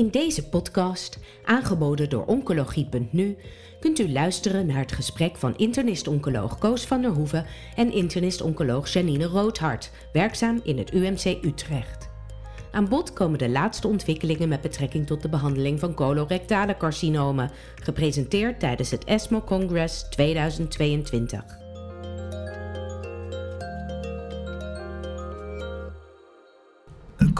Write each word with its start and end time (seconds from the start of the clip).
In 0.00 0.10
deze 0.10 0.48
podcast, 0.48 1.18
aangeboden 1.44 2.08
door 2.08 2.24
Oncologie.nu, 2.24 3.36
kunt 3.80 3.98
u 3.98 4.12
luisteren 4.12 4.66
naar 4.66 4.78
het 4.78 4.92
gesprek 4.92 5.36
van 5.36 5.56
internist-oncoloog 5.56 6.58
Koos 6.58 6.86
van 6.86 7.02
der 7.02 7.10
Hoeven 7.10 7.46
en 7.76 7.92
internist-oncoloog 7.92 8.88
Janine 8.88 9.24
Roodhart, 9.24 9.90
werkzaam 10.12 10.60
in 10.62 10.78
het 10.78 10.92
UMC 10.92 11.44
Utrecht. 11.44 12.08
Aan 12.70 12.88
bod 12.88 13.12
komen 13.12 13.38
de 13.38 13.48
laatste 13.48 13.88
ontwikkelingen 13.88 14.48
met 14.48 14.60
betrekking 14.60 15.06
tot 15.06 15.22
de 15.22 15.28
behandeling 15.28 15.80
van 15.80 15.94
colorectale 15.94 16.76
carcinomen, 16.76 17.50
gepresenteerd 17.74 18.60
tijdens 18.60 18.90
het 18.90 19.04
ESMO 19.04 19.40
Congress 19.40 20.08
2022. 20.08 21.59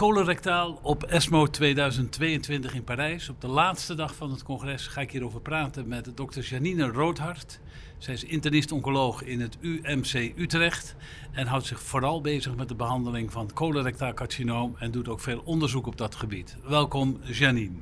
Colorectaal 0.01 0.79
op 0.81 1.03
ESMO 1.03 1.47
2022 1.47 2.73
in 2.73 2.83
Parijs. 2.83 3.29
Op 3.29 3.41
de 3.41 3.47
laatste 3.47 3.95
dag 3.95 4.15
van 4.15 4.31
het 4.31 4.43
congres 4.43 4.87
ga 4.87 5.01
ik 5.01 5.11
hierover 5.11 5.41
praten 5.41 5.87
met 5.87 6.11
dokter 6.15 6.43
Janine 6.43 6.87
Roodhart. 6.87 7.59
Zij 7.97 8.13
is 8.13 8.23
internist-oncoloog 8.23 9.23
in 9.23 9.41
het 9.41 9.57
UMC 9.59 10.33
Utrecht 10.37 10.95
en 11.31 11.47
houdt 11.47 11.65
zich 11.65 11.81
vooral 11.81 12.21
bezig 12.21 12.55
met 12.55 12.67
de 12.67 12.75
behandeling 12.75 13.31
van 13.31 13.53
colorectaal 13.53 14.13
carcinoom 14.13 14.75
en 14.79 14.91
doet 14.91 15.07
ook 15.07 15.19
veel 15.19 15.41
onderzoek 15.45 15.87
op 15.87 15.97
dat 15.97 16.15
gebied. 16.15 16.57
Welkom 16.67 17.19
Janine. 17.23 17.77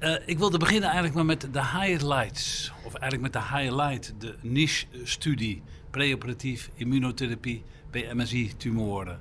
Uh, 0.00 0.14
ik 0.26 0.38
wilde 0.38 0.58
beginnen 0.58 0.84
eigenlijk 0.84 1.14
maar 1.14 1.24
met 1.24 1.48
de 1.52 1.66
highlights, 1.66 2.72
of 2.84 2.94
eigenlijk 2.94 3.34
met 3.34 3.42
de 3.42 3.56
highlight, 3.56 4.14
de 4.18 4.34
niche-studie 4.40 5.62
preoperatief 5.90 6.70
immunotherapie 6.74 7.62
bij 7.90 8.14
MSI-tumoren. 8.14 9.20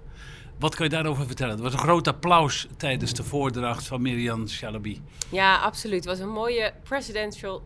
Wat 0.59 0.75
kan 0.75 0.85
je 0.85 0.91
daarover 0.91 1.25
vertellen? 1.25 1.53
Het 1.53 1.63
was 1.63 1.73
een 1.73 1.80
groot 1.80 2.07
applaus 2.07 2.67
tijdens 2.77 3.13
de 3.13 3.23
voordracht 3.23 3.88
van 3.88 4.02
Miriam 4.02 4.48
Chalabi. 4.48 5.02
Ja, 5.29 5.57
absoluut. 5.57 5.96
Het 5.96 6.05
was 6.05 6.20
een 6.20 6.34
mooie 6.34 6.73
presidential 6.84 7.63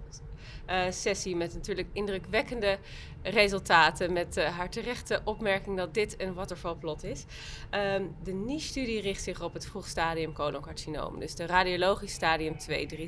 uh, 0.70 0.82
sessie 0.90 1.36
met 1.36 1.54
natuurlijk 1.54 1.88
indrukwekkende 1.94 2.78
resultaten. 3.24 4.14
Met 4.14 4.38
uh, 4.38 4.58
haar 4.58 4.70
terechte 4.70 5.22
opmerking 5.24 5.78
dat 5.78 5.94
dit 5.94 6.22
een 6.22 6.34
watervalplot 6.34 7.04
is. 7.04 7.26
Um, 7.96 8.16
de 8.24 8.34
niche-studie 8.34 9.02
richt 9.02 9.24
zich 9.24 9.42
op 9.42 9.54
het 9.54 9.66
vroeg 9.66 9.88
stadium 9.88 10.34
coloncarcinoom. 10.34 11.20
Dus 11.20 11.36
de 11.36 11.46
radiologisch 11.46 12.14
stadium 12.14 12.56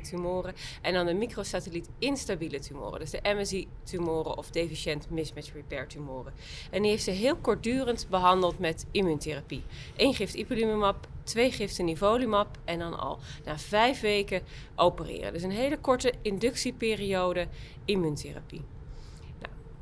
tumoren. 0.00 0.54
En 0.82 0.92
dan 0.92 1.06
de 1.06 1.14
microsatelliet 1.14 1.88
instabiele 1.98 2.58
tumoren. 2.58 3.00
Dus 3.00 3.10
de 3.10 3.20
MSI-tumoren 3.22 4.38
of 4.38 4.50
deficient 4.50 5.10
mismatch 5.10 5.52
repair 5.52 5.86
tumoren. 5.86 6.32
En 6.70 6.82
die 6.82 6.90
heeft 6.90 7.04
ze 7.04 7.10
heel 7.10 7.36
kortdurend 7.36 8.06
behandeld 8.10 8.58
met 8.58 8.86
immuuntherapie. 8.90 9.62
Eén 9.96 10.14
gift 10.14 10.34
ipilimumab, 10.34 11.08
twee 11.22 11.52
giften 11.52 11.84
nivolumab 11.84 12.58
en 12.64 12.78
dan 12.78 12.98
al 12.98 13.18
na 13.44 13.58
vijf 13.58 14.00
weken 14.00 14.42
opereren. 14.74 15.32
Dus 15.32 15.42
een 15.42 15.50
hele 15.50 15.78
korte 15.78 16.12
inductieperiode 16.22 17.48
immuuntherapie. 17.84 18.62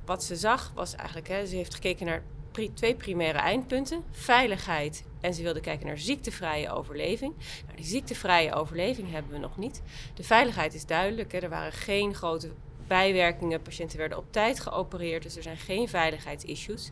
Wat 0.08 0.24
ze 0.24 0.36
zag 0.36 0.72
was 0.74 0.94
eigenlijk, 0.94 1.28
hè, 1.28 1.46
ze 1.46 1.56
heeft 1.56 1.74
gekeken 1.74 2.06
naar 2.06 2.22
twee 2.74 2.94
primaire 2.94 3.38
eindpunten: 3.38 4.04
veiligheid 4.10 5.04
en 5.20 5.34
ze 5.34 5.42
wilde 5.42 5.60
kijken 5.60 5.86
naar 5.86 5.98
ziektevrije 5.98 6.70
overleving. 6.70 7.34
Nou, 7.64 7.76
die 7.76 7.86
ziektevrije 7.86 8.54
overleving 8.54 9.10
hebben 9.10 9.32
we 9.32 9.38
nog 9.38 9.56
niet. 9.56 9.82
De 10.14 10.24
veiligheid 10.24 10.74
is 10.74 10.86
duidelijk, 10.86 11.32
hè, 11.32 11.38
er 11.38 11.48
waren 11.48 11.72
geen 11.72 12.14
grote 12.14 12.50
bijwerkingen. 12.86 13.62
Patiënten 13.62 13.98
werden 13.98 14.18
op 14.18 14.32
tijd 14.32 14.60
geopereerd, 14.60 15.22
dus 15.22 15.36
er 15.36 15.42
zijn 15.42 15.56
geen 15.56 15.88
veiligheidsissues. 15.88 16.90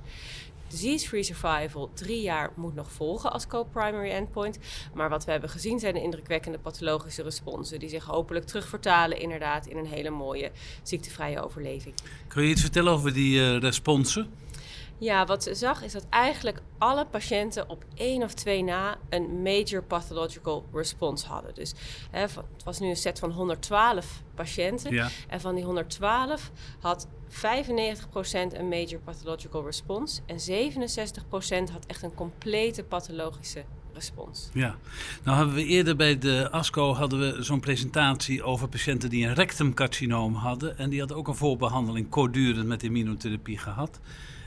Disease-free 0.68 1.22
survival 1.22 1.90
drie 1.94 2.20
jaar 2.20 2.50
moet 2.54 2.74
nog 2.74 2.92
volgen 2.92 3.32
als 3.32 3.46
co-primary 3.46 4.10
endpoint. 4.10 4.58
Maar 4.94 5.08
wat 5.08 5.24
we 5.24 5.30
hebben 5.30 5.50
gezien 5.50 5.78
zijn 5.78 5.94
de 5.94 6.02
indrukwekkende 6.02 6.58
pathologische 6.58 7.22
responsen. 7.22 7.78
Die 7.78 7.88
zich 7.88 8.04
hopelijk 8.04 8.46
terugvertalen 8.46 9.20
inderdaad 9.20 9.66
in 9.66 9.76
een 9.76 9.86
hele 9.86 10.10
mooie 10.10 10.50
ziektevrije 10.82 11.44
overleving. 11.44 11.94
Kun 12.28 12.42
je 12.42 12.48
iets 12.48 12.60
vertellen 12.60 12.92
over 12.92 13.12
die 13.12 13.38
uh, 13.38 13.58
responsen? 13.58 14.30
Ja, 14.98 15.26
wat 15.26 15.42
ze 15.42 15.54
zag 15.54 15.82
is 15.82 15.92
dat 15.92 16.06
eigenlijk 16.10 16.60
alle 16.78 17.06
patiënten 17.06 17.68
op 17.68 17.84
één 17.94 18.22
of 18.22 18.34
twee 18.34 18.62
na 18.62 18.98
een 19.08 19.42
major 19.42 19.82
pathological 19.82 20.64
response 20.72 21.26
hadden. 21.26 21.54
Dus 21.54 21.74
hè, 22.10 22.20
het 22.20 22.64
was 22.64 22.78
nu 22.78 22.88
een 22.88 22.96
set 22.96 23.18
van 23.18 23.30
112 23.30 24.22
patiënten. 24.34 24.92
Ja. 24.92 25.08
En 25.28 25.40
van 25.40 25.54
die 25.54 25.64
112 25.64 26.50
had 26.80 27.08
95% 27.28 27.32
een 28.52 28.68
major 28.68 29.00
pathological 29.04 29.64
response. 29.64 30.20
En 30.26 30.38
67% 30.38 31.72
had 31.72 31.86
echt 31.86 32.02
een 32.02 32.14
complete 32.14 32.82
pathologische 32.82 33.64
respons. 33.92 34.50
Ja, 34.52 34.76
nou 35.22 35.36
hebben 35.36 35.54
we 35.54 35.64
eerder 35.64 35.96
bij 35.96 36.18
de 36.18 36.48
ASCO 36.50 36.94
hadden 36.94 37.18
we 37.18 37.42
zo'n 37.42 37.60
presentatie 37.60 38.42
over 38.42 38.68
patiënten 38.68 39.10
die 39.10 39.26
een 39.26 39.34
rectumcarcinoom 39.34 40.34
hadden. 40.34 40.78
En 40.78 40.90
die 40.90 40.98
hadden 40.98 41.16
ook 41.16 41.28
een 41.28 41.34
voorbehandeling 41.34 42.08
kortdurend 42.08 42.66
met 42.66 42.82
immunotherapie 42.82 43.58
gehad. 43.58 44.00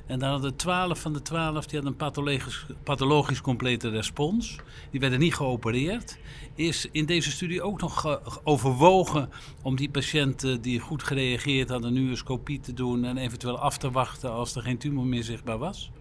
En 0.10 0.20
dan 0.20 0.30
hadden 0.30 0.56
12 0.56 1.00
van 1.00 1.14
de 1.14 1.22
12 1.22 1.66
die 1.66 1.74
hadden 1.74 1.92
een 1.92 1.98
pathologisch, 1.98 2.66
pathologisch 2.84 3.42
complete 3.42 3.90
respons. 3.90 4.56
Die 4.92 5.00
werden 5.00 5.20
niet 5.20 5.36
geopereerd. 5.36 6.18
Is 6.56 6.88
in 6.92 7.06
deze 7.06 7.32
studie 7.32 7.62
ook 7.62 7.82
nog 7.82 8.20
overwogen 8.44 9.30
om 9.62 9.76
die 9.76 9.90
patiënten 9.90 10.62
die 10.62 10.80
goed 10.80 11.04
gereageerd 11.04 11.70
hadden, 11.70 11.94
nu 11.94 12.10
een 12.10 12.18
scopie 12.18 12.60
te 12.60 12.74
doen 12.74 13.04
en 13.04 13.18
eventueel 13.18 13.60
af 13.60 13.78
te 13.78 13.92
wachten 13.92 14.32
als 14.32 14.56
er 14.56 14.62
geen 14.62 14.78
tumor 14.78 15.06
meer 15.06 15.24
zichtbaar 15.24 15.58
was? 15.58 15.92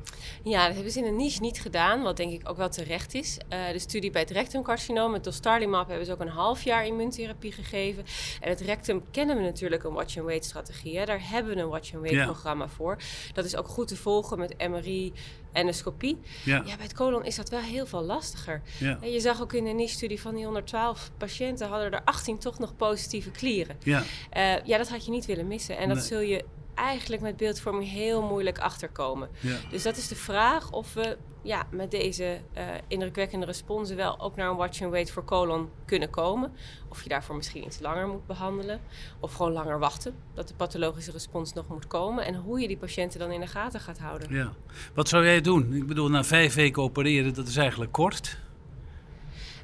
Ja, 0.45 0.67
dat 0.67 0.75
hebben 0.75 0.93
ze 0.93 0.99
in 0.99 1.05
een 1.05 1.17
niche 1.17 1.41
niet 1.41 1.61
gedaan, 1.61 2.03
wat 2.03 2.17
denk 2.17 2.33
ik 2.33 2.49
ook 2.49 2.57
wel 2.57 2.69
terecht 2.69 3.15
is. 3.15 3.39
Uh, 3.53 3.69
de 3.73 3.79
studie 3.79 4.11
bij 4.11 4.21
het 4.21 4.31
rectumcarcinoom 4.31 5.11
met 5.11 5.25
dostarlimab 5.25 5.89
hebben 5.89 6.07
ze 6.07 6.13
ook 6.13 6.21
een 6.21 6.29
half 6.29 6.63
jaar 6.63 6.87
immuuntherapie 6.87 7.53
gegeven. 7.53 8.05
En 8.41 8.49
het 8.49 8.61
rectum 8.61 9.03
kennen 9.11 9.37
we 9.37 9.43
natuurlijk 9.43 9.85
een 9.85 9.93
watch-and-wait 9.93 10.45
strategie. 10.45 10.99
Hè. 10.99 11.05
Daar 11.05 11.31
hebben 11.31 11.55
we 11.55 11.61
een 11.61 11.69
watch-and-wait 11.69 12.25
programma 12.25 12.69
voor. 12.69 12.97
Dat 13.33 13.45
is 13.45 13.57
ook 13.57 13.69
goed 13.69 13.89
te 13.89 13.97
volgen 13.97 14.39
met 14.39 14.69
MRI, 14.69 15.13
endoscopie. 15.53 16.19
Ja. 16.45 16.57
ja, 16.67 16.77
bij 16.77 16.85
het 16.85 16.95
colon 16.95 17.25
is 17.25 17.37
dat 17.37 17.49
wel 17.49 17.61
heel 17.61 17.87
veel 17.87 18.03
lastiger. 18.03 18.63
Ja. 18.79 18.99
En 19.01 19.11
je 19.11 19.21
zag 19.21 19.43
ook 19.43 19.53
in 19.53 19.65
de 19.65 19.71
niche-studie 19.71 20.21
van 20.21 20.35
die 20.35 20.45
112 20.45 21.11
patiënten 21.17 21.69
hadden 21.69 21.93
er 21.93 22.03
18 22.05 22.39
toch 22.39 22.59
nog 22.59 22.77
positieve 22.77 23.31
klieren. 23.31 23.77
Ja, 23.83 24.03
uh, 24.37 24.65
ja 24.65 24.79
dat 24.79 24.89
had 24.89 25.05
je 25.05 25.11
niet 25.11 25.27
willen 25.27 25.47
missen. 25.47 25.77
En 25.79 25.89
dat 25.89 26.05
zul 26.05 26.21
je 26.21 26.45
eigenlijk 26.79 27.23
met 27.23 27.37
beeldvorming 27.37 27.91
heel 27.91 28.23
moeilijk 28.23 28.59
achterkomen. 28.59 29.29
Ja. 29.41 29.57
Dus 29.71 29.83
dat 29.83 29.97
is 29.97 30.09
de 30.09 30.17
vraag 30.17 30.71
of 30.73 30.95
we 30.95 31.17
ja, 31.43 31.67
met 31.71 31.91
deze 31.91 32.41
uh, 32.57 32.63
indrukwekkende 32.89 33.47
responsen 33.47 33.97
wel 33.97 34.21
ook 34.21 34.37
naar 34.37 34.51
een 34.51 34.57
watch 34.57 34.83
and 34.83 34.91
wait 34.91 35.11
voor 35.11 35.25
colon 35.25 35.69
kunnen 35.85 36.11
komen. 36.11 36.53
Of 36.89 37.03
je 37.03 37.09
daarvoor 37.09 37.37
misschien 37.37 37.65
iets 37.65 37.81
langer 37.81 38.09
moet 38.09 38.27
behandelen. 38.27 38.81
Of 39.21 39.35
gewoon 39.35 39.53
langer 39.53 39.79
wachten 39.79 40.15
dat 40.35 40.49
de 40.49 40.55
pathologische 40.55 41.11
respons 41.11 41.53
nog 41.53 41.69
moet 41.69 41.87
komen. 41.87 42.25
En 42.25 42.35
hoe 42.35 42.61
je 42.61 42.69
die 42.69 42.77
patiënten 42.77 43.19
dan 43.19 43.31
in 43.31 43.41
de 43.41 43.47
gaten 43.47 43.81
gaat 43.81 43.99
houden. 43.99 44.35
Ja. 44.35 44.53
Wat 44.95 45.09
zou 45.09 45.25
jij 45.25 45.41
doen? 45.41 45.73
Ik 45.73 45.87
bedoel, 45.87 46.09
na 46.09 46.25
vijf 46.25 46.55
weken 46.55 46.83
opereren, 46.83 47.35
dat 47.35 47.49
is 47.49 47.57
eigenlijk 47.57 47.93
kort. 47.93 48.39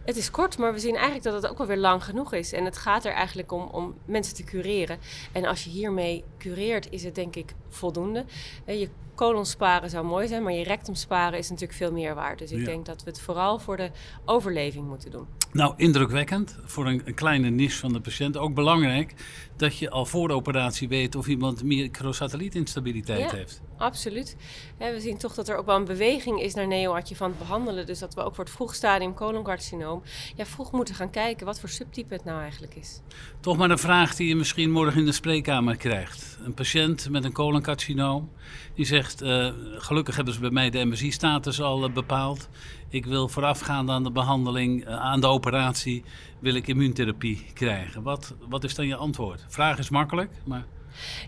Het 0.04 0.16
is 0.16 0.30
kort, 0.30 0.58
maar 0.58 0.72
we 0.72 0.78
zien 0.78 0.94
eigenlijk 0.94 1.24
dat 1.24 1.42
het 1.42 1.46
ook 1.46 1.58
wel 1.58 1.66
weer 1.66 1.76
lang 1.76 2.04
genoeg 2.04 2.32
is. 2.32 2.52
En 2.52 2.64
het 2.64 2.76
gaat 2.76 3.04
er 3.04 3.12
eigenlijk 3.12 3.52
om, 3.52 3.68
om 3.72 3.94
mensen 4.04 4.34
te 4.34 4.44
cureren. 4.44 4.98
En 5.32 5.44
als 5.44 5.64
je 5.64 5.70
hiermee 5.70 6.24
cureert, 6.38 6.90
is 6.90 7.04
het 7.04 7.14
denk 7.14 7.36
ik 7.36 7.54
voldoende. 7.68 8.24
Je 8.66 8.88
colon 9.14 9.46
sparen 9.46 9.90
zou 9.90 10.04
mooi 10.04 10.28
zijn, 10.28 10.42
maar 10.42 10.52
je 10.52 10.64
rectum 10.64 10.94
sparen 10.94 11.38
is 11.38 11.50
natuurlijk 11.50 11.78
veel 11.78 11.92
meer 11.92 12.14
waard. 12.14 12.38
Dus 12.38 12.50
ik 12.50 12.64
denk 12.64 12.86
dat 12.86 13.02
we 13.02 13.10
het 13.10 13.20
vooral 13.20 13.58
voor 13.58 13.76
de 13.76 13.90
overleving 14.24 14.86
moeten 14.86 15.10
doen. 15.10 15.26
Nou, 15.54 15.74
indrukwekkend 15.76 16.58
voor 16.64 16.86
een, 16.86 17.02
een, 17.04 17.14
kleine 17.14 17.50
niche 17.50 17.78
van 17.78 17.92
de 17.92 18.00
patiënt. 18.00 18.36
Ook 18.36 18.54
belangrijk 18.54 19.14
dat 19.56 19.78
je 19.78 19.90
al 19.90 20.06
voor 20.06 20.28
de 20.28 20.34
operatie 20.34 20.88
weet 20.88 21.14
of 21.14 21.26
iemand 21.26 21.62
microsatellietinstabiliteit 21.62 23.30
ja, 23.30 23.36
heeft. 23.36 23.62
Absoluut. 23.76 24.36
we 24.78 25.00
zien 25.00 25.18
toch 25.18 25.34
dat 25.34 25.48
er 25.48 25.56
ook 25.56 25.66
wel 25.66 25.76
een 25.76 25.84
beweging 25.84 26.40
is 26.40 26.54
naar 26.54 26.66
neoadjuvant 26.66 27.38
behandelen. 27.38 27.86
Dus 27.86 27.98
dat 27.98 28.14
we 28.14 28.22
ook 28.22 28.34
voor 28.34 28.44
het 28.44 28.52
vroegstadium 28.52 29.14
coloncarcinoom 29.14 30.02
ja, 30.36 30.46
vroeg 30.46 30.72
moeten 30.72 30.94
gaan 30.94 31.10
kijken 31.10 31.46
wat 31.46 31.60
voor 31.60 31.68
subtype 31.68 32.14
het 32.14 32.24
nou 32.24 32.40
eigenlijk 32.40 32.74
is. 32.74 33.00
Toch 33.40 33.56
maar 33.56 33.70
een 33.70 33.78
vraag 33.78 34.14
die 34.14 34.28
je 34.28 34.36
misschien 34.36 34.70
morgen 34.70 35.00
in 35.00 35.06
de 35.06 35.12
spreekkamer 35.12 35.76
krijgt. 35.76 36.38
Een 36.44 36.54
patiënt 36.54 37.10
met 37.10 37.24
een 37.24 37.32
coloncarcinoom 37.32 38.30
die 38.74 38.86
zegt: 38.86 39.03
uh, 39.22 39.52
Gelukkig 39.78 40.16
hebben 40.16 40.34
ze 40.34 40.40
bij 40.40 40.50
mij 40.50 40.70
de 40.70 40.84
MSI-status 40.84 41.60
al 41.60 41.88
uh, 41.88 41.94
bepaald. 41.94 42.48
Ik 42.88 43.06
wil 43.06 43.28
voorafgaand 43.28 43.90
aan 43.90 44.02
de 44.02 44.10
behandeling, 44.10 44.88
uh, 44.88 44.96
aan 44.96 45.20
de 45.20 45.26
operatie, 45.26 46.04
wil 46.38 46.54
ik 46.54 46.66
immuuntherapie 46.66 47.46
krijgen. 47.54 48.02
Wat, 48.02 48.34
wat 48.48 48.64
is 48.64 48.74
dan 48.74 48.86
je 48.86 48.96
antwoord? 48.96 49.44
Vraag 49.48 49.78
is 49.78 49.90
makkelijk, 49.90 50.30
maar. 50.44 50.64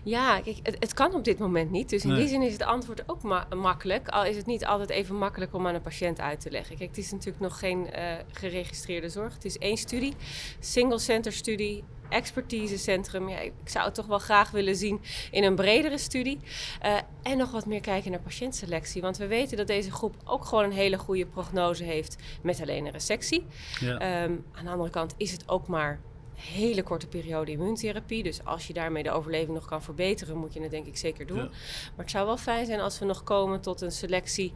Ja, 0.03 0.39
kijk, 0.39 0.57
het, 0.63 0.75
het 0.79 0.93
kan 0.93 1.13
op 1.13 1.23
dit 1.23 1.39
moment 1.39 1.71
niet. 1.71 1.89
Dus 1.89 2.05
in 2.05 2.15
die 2.15 2.27
zin 2.27 2.41
is 2.41 2.53
het 2.53 2.63
antwoord 2.63 3.03
ook 3.05 3.21
makkelijk. 3.55 4.07
Al 4.07 4.25
is 4.25 4.35
het 4.35 4.45
niet 4.45 4.65
altijd 4.65 4.89
even 4.89 5.15
makkelijk 5.15 5.53
om 5.53 5.67
aan 5.67 5.75
een 5.75 5.81
patiënt 5.81 6.19
uit 6.19 6.39
te 6.39 6.51
leggen. 6.51 6.77
Kijk, 6.77 6.89
het 6.89 6.97
is 6.97 7.11
natuurlijk 7.11 7.39
nog 7.39 7.59
geen 7.59 7.87
uh, 7.95 8.13
geregistreerde 8.31 9.09
zorg. 9.09 9.33
Het 9.33 9.45
is 9.45 9.57
één 9.57 9.77
studie, 9.77 10.13
single 10.59 10.99
center 10.99 11.33
studie, 11.33 11.83
expertisecentrum. 12.09 13.29
Ja, 13.29 13.39
ik 13.39 13.53
zou 13.63 13.85
het 13.85 13.93
toch 13.93 14.05
wel 14.05 14.19
graag 14.19 14.51
willen 14.51 14.75
zien 14.75 15.01
in 15.31 15.43
een 15.43 15.55
bredere 15.55 15.97
studie. 15.97 16.39
Uh, 16.85 16.97
en 17.23 17.37
nog 17.37 17.51
wat 17.51 17.65
meer 17.65 17.81
kijken 17.81 18.11
naar 18.11 18.19
patiëntselectie. 18.19 19.01
Want 19.01 19.17
we 19.17 19.27
weten 19.27 19.57
dat 19.57 19.67
deze 19.67 19.91
groep 19.91 20.15
ook 20.23 20.45
gewoon 20.45 20.63
een 20.63 20.71
hele 20.71 20.97
goede 20.97 21.25
prognose 21.25 21.83
heeft 21.83 22.15
met 22.41 22.61
alleen 22.61 22.85
een 22.85 22.91
resectie. 22.91 23.45
Ja. 23.79 24.23
Um, 24.23 24.45
aan 24.51 24.65
de 24.65 24.71
andere 24.71 24.89
kant 24.89 25.13
is 25.17 25.31
het 25.31 25.49
ook 25.49 25.67
maar 25.67 25.99
hele 26.37 26.83
korte 26.83 27.07
periode 27.07 27.51
immuuntherapie. 27.51 28.23
Dus 28.23 28.43
als 28.43 28.67
je 28.67 28.73
daarmee 28.73 29.03
de 29.03 29.11
overleving 29.11 29.53
nog 29.53 29.65
kan 29.65 29.81
verbeteren, 29.81 30.37
moet 30.37 30.53
je 30.53 30.61
het 30.61 30.71
denk 30.71 30.85
ik 30.85 30.97
zeker 30.97 31.27
doen. 31.27 31.37
Maar 31.37 31.51
het 31.95 32.11
zou 32.11 32.25
wel 32.25 32.37
fijn 32.37 32.65
zijn 32.65 32.79
als 32.79 32.99
we 32.99 33.05
nog 33.05 33.23
komen 33.23 33.61
tot 33.61 33.81
een 33.81 33.91
selectie 33.91 34.53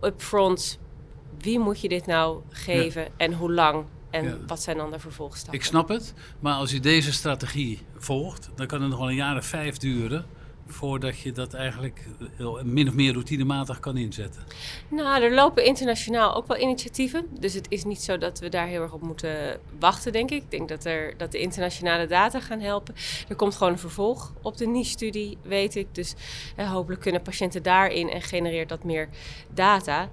upfront. 0.00 0.78
Wie 1.38 1.58
moet 1.58 1.80
je 1.80 1.88
dit 1.88 2.06
nou 2.06 2.42
geven 2.48 3.06
en 3.16 3.32
hoe 3.32 3.52
lang? 3.52 3.84
En 4.10 4.46
wat 4.46 4.62
zijn 4.62 4.76
dan 4.76 4.90
de 4.90 4.98
vervolgstappen? 4.98 5.58
Ik 5.58 5.64
snap 5.64 5.88
het, 5.88 6.14
maar 6.40 6.54
als 6.54 6.70
je 6.70 6.80
deze 6.80 7.12
strategie 7.12 7.80
volgt, 7.96 8.50
dan 8.54 8.66
kan 8.66 8.80
het 8.80 8.90
nog 8.90 8.98
wel 8.98 9.08
een 9.08 9.14
jaar 9.14 9.36
of 9.36 9.44
vijf 9.44 9.76
duren 9.76 10.26
voordat 10.66 11.18
je 11.18 11.32
dat 11.32 11.54
eigenlijk 11.54 12.06
eh, 12.38 12.62
min 12.62 12.88
of 12.88 12.94
meer 12.94 13.12
routinematig 13.12 13.80
kan 13.80 13.96
inzetten? 13.96 14.42
Nou, 14.88 15.22
er 15.22 15.34
lopen 15.34 15.64
internationaal 15.64 16.34
ook 16.34 16.46
wel 16.46 16.58
initiatieven. 16.58 17.26
Dus 17.40 17.54
het 17.54 17.66
is 17.68 17.84
niet 17.84 18.02
zo 18.02 18.18
dat 18.18 18.38
we 18.38 18.48
daar 18.48 18.66
heel 18.66 18.82
erg 18.82 18.92
op 18.92 19.02
moeten 19.02 19.60
wachten, 19.78 20.12
denk 20.12 20.30
ik. 20.30 20.42
Ik 20.42 20.50
denk 20.50 20.68
dat, 20.68 20.84
er, 20.84 21.14
dat 21.16 21.32
de 21.32 21.38
internationale 21.38 22.06
data 22.06 22.40
gaan 22.40 22.60
helpen. 22.60 22.94
Er 23.28 23.36
komt 23.36 23.54
gewoon 23.54 23.72
een 23.72 23.78
vervolg 23.78 24.32
op 24.42 24.56
de 24.56 24.66
niche-studie, 24.66 25.38
weet 25.42 25.76
ik. 25.76 25.86
Dus 25.92 26.14
eh, 26.56 26.72
hopelijk 26.72 27.00
kunnen 27.00 27.22
patiënten 27.22 27.62
daarin 27.62 28.10
en 28.10 28.22
genereert 28.22 28.68
dat 28.68 28.84
meer 28.84 29.08
data. 29.54 30.08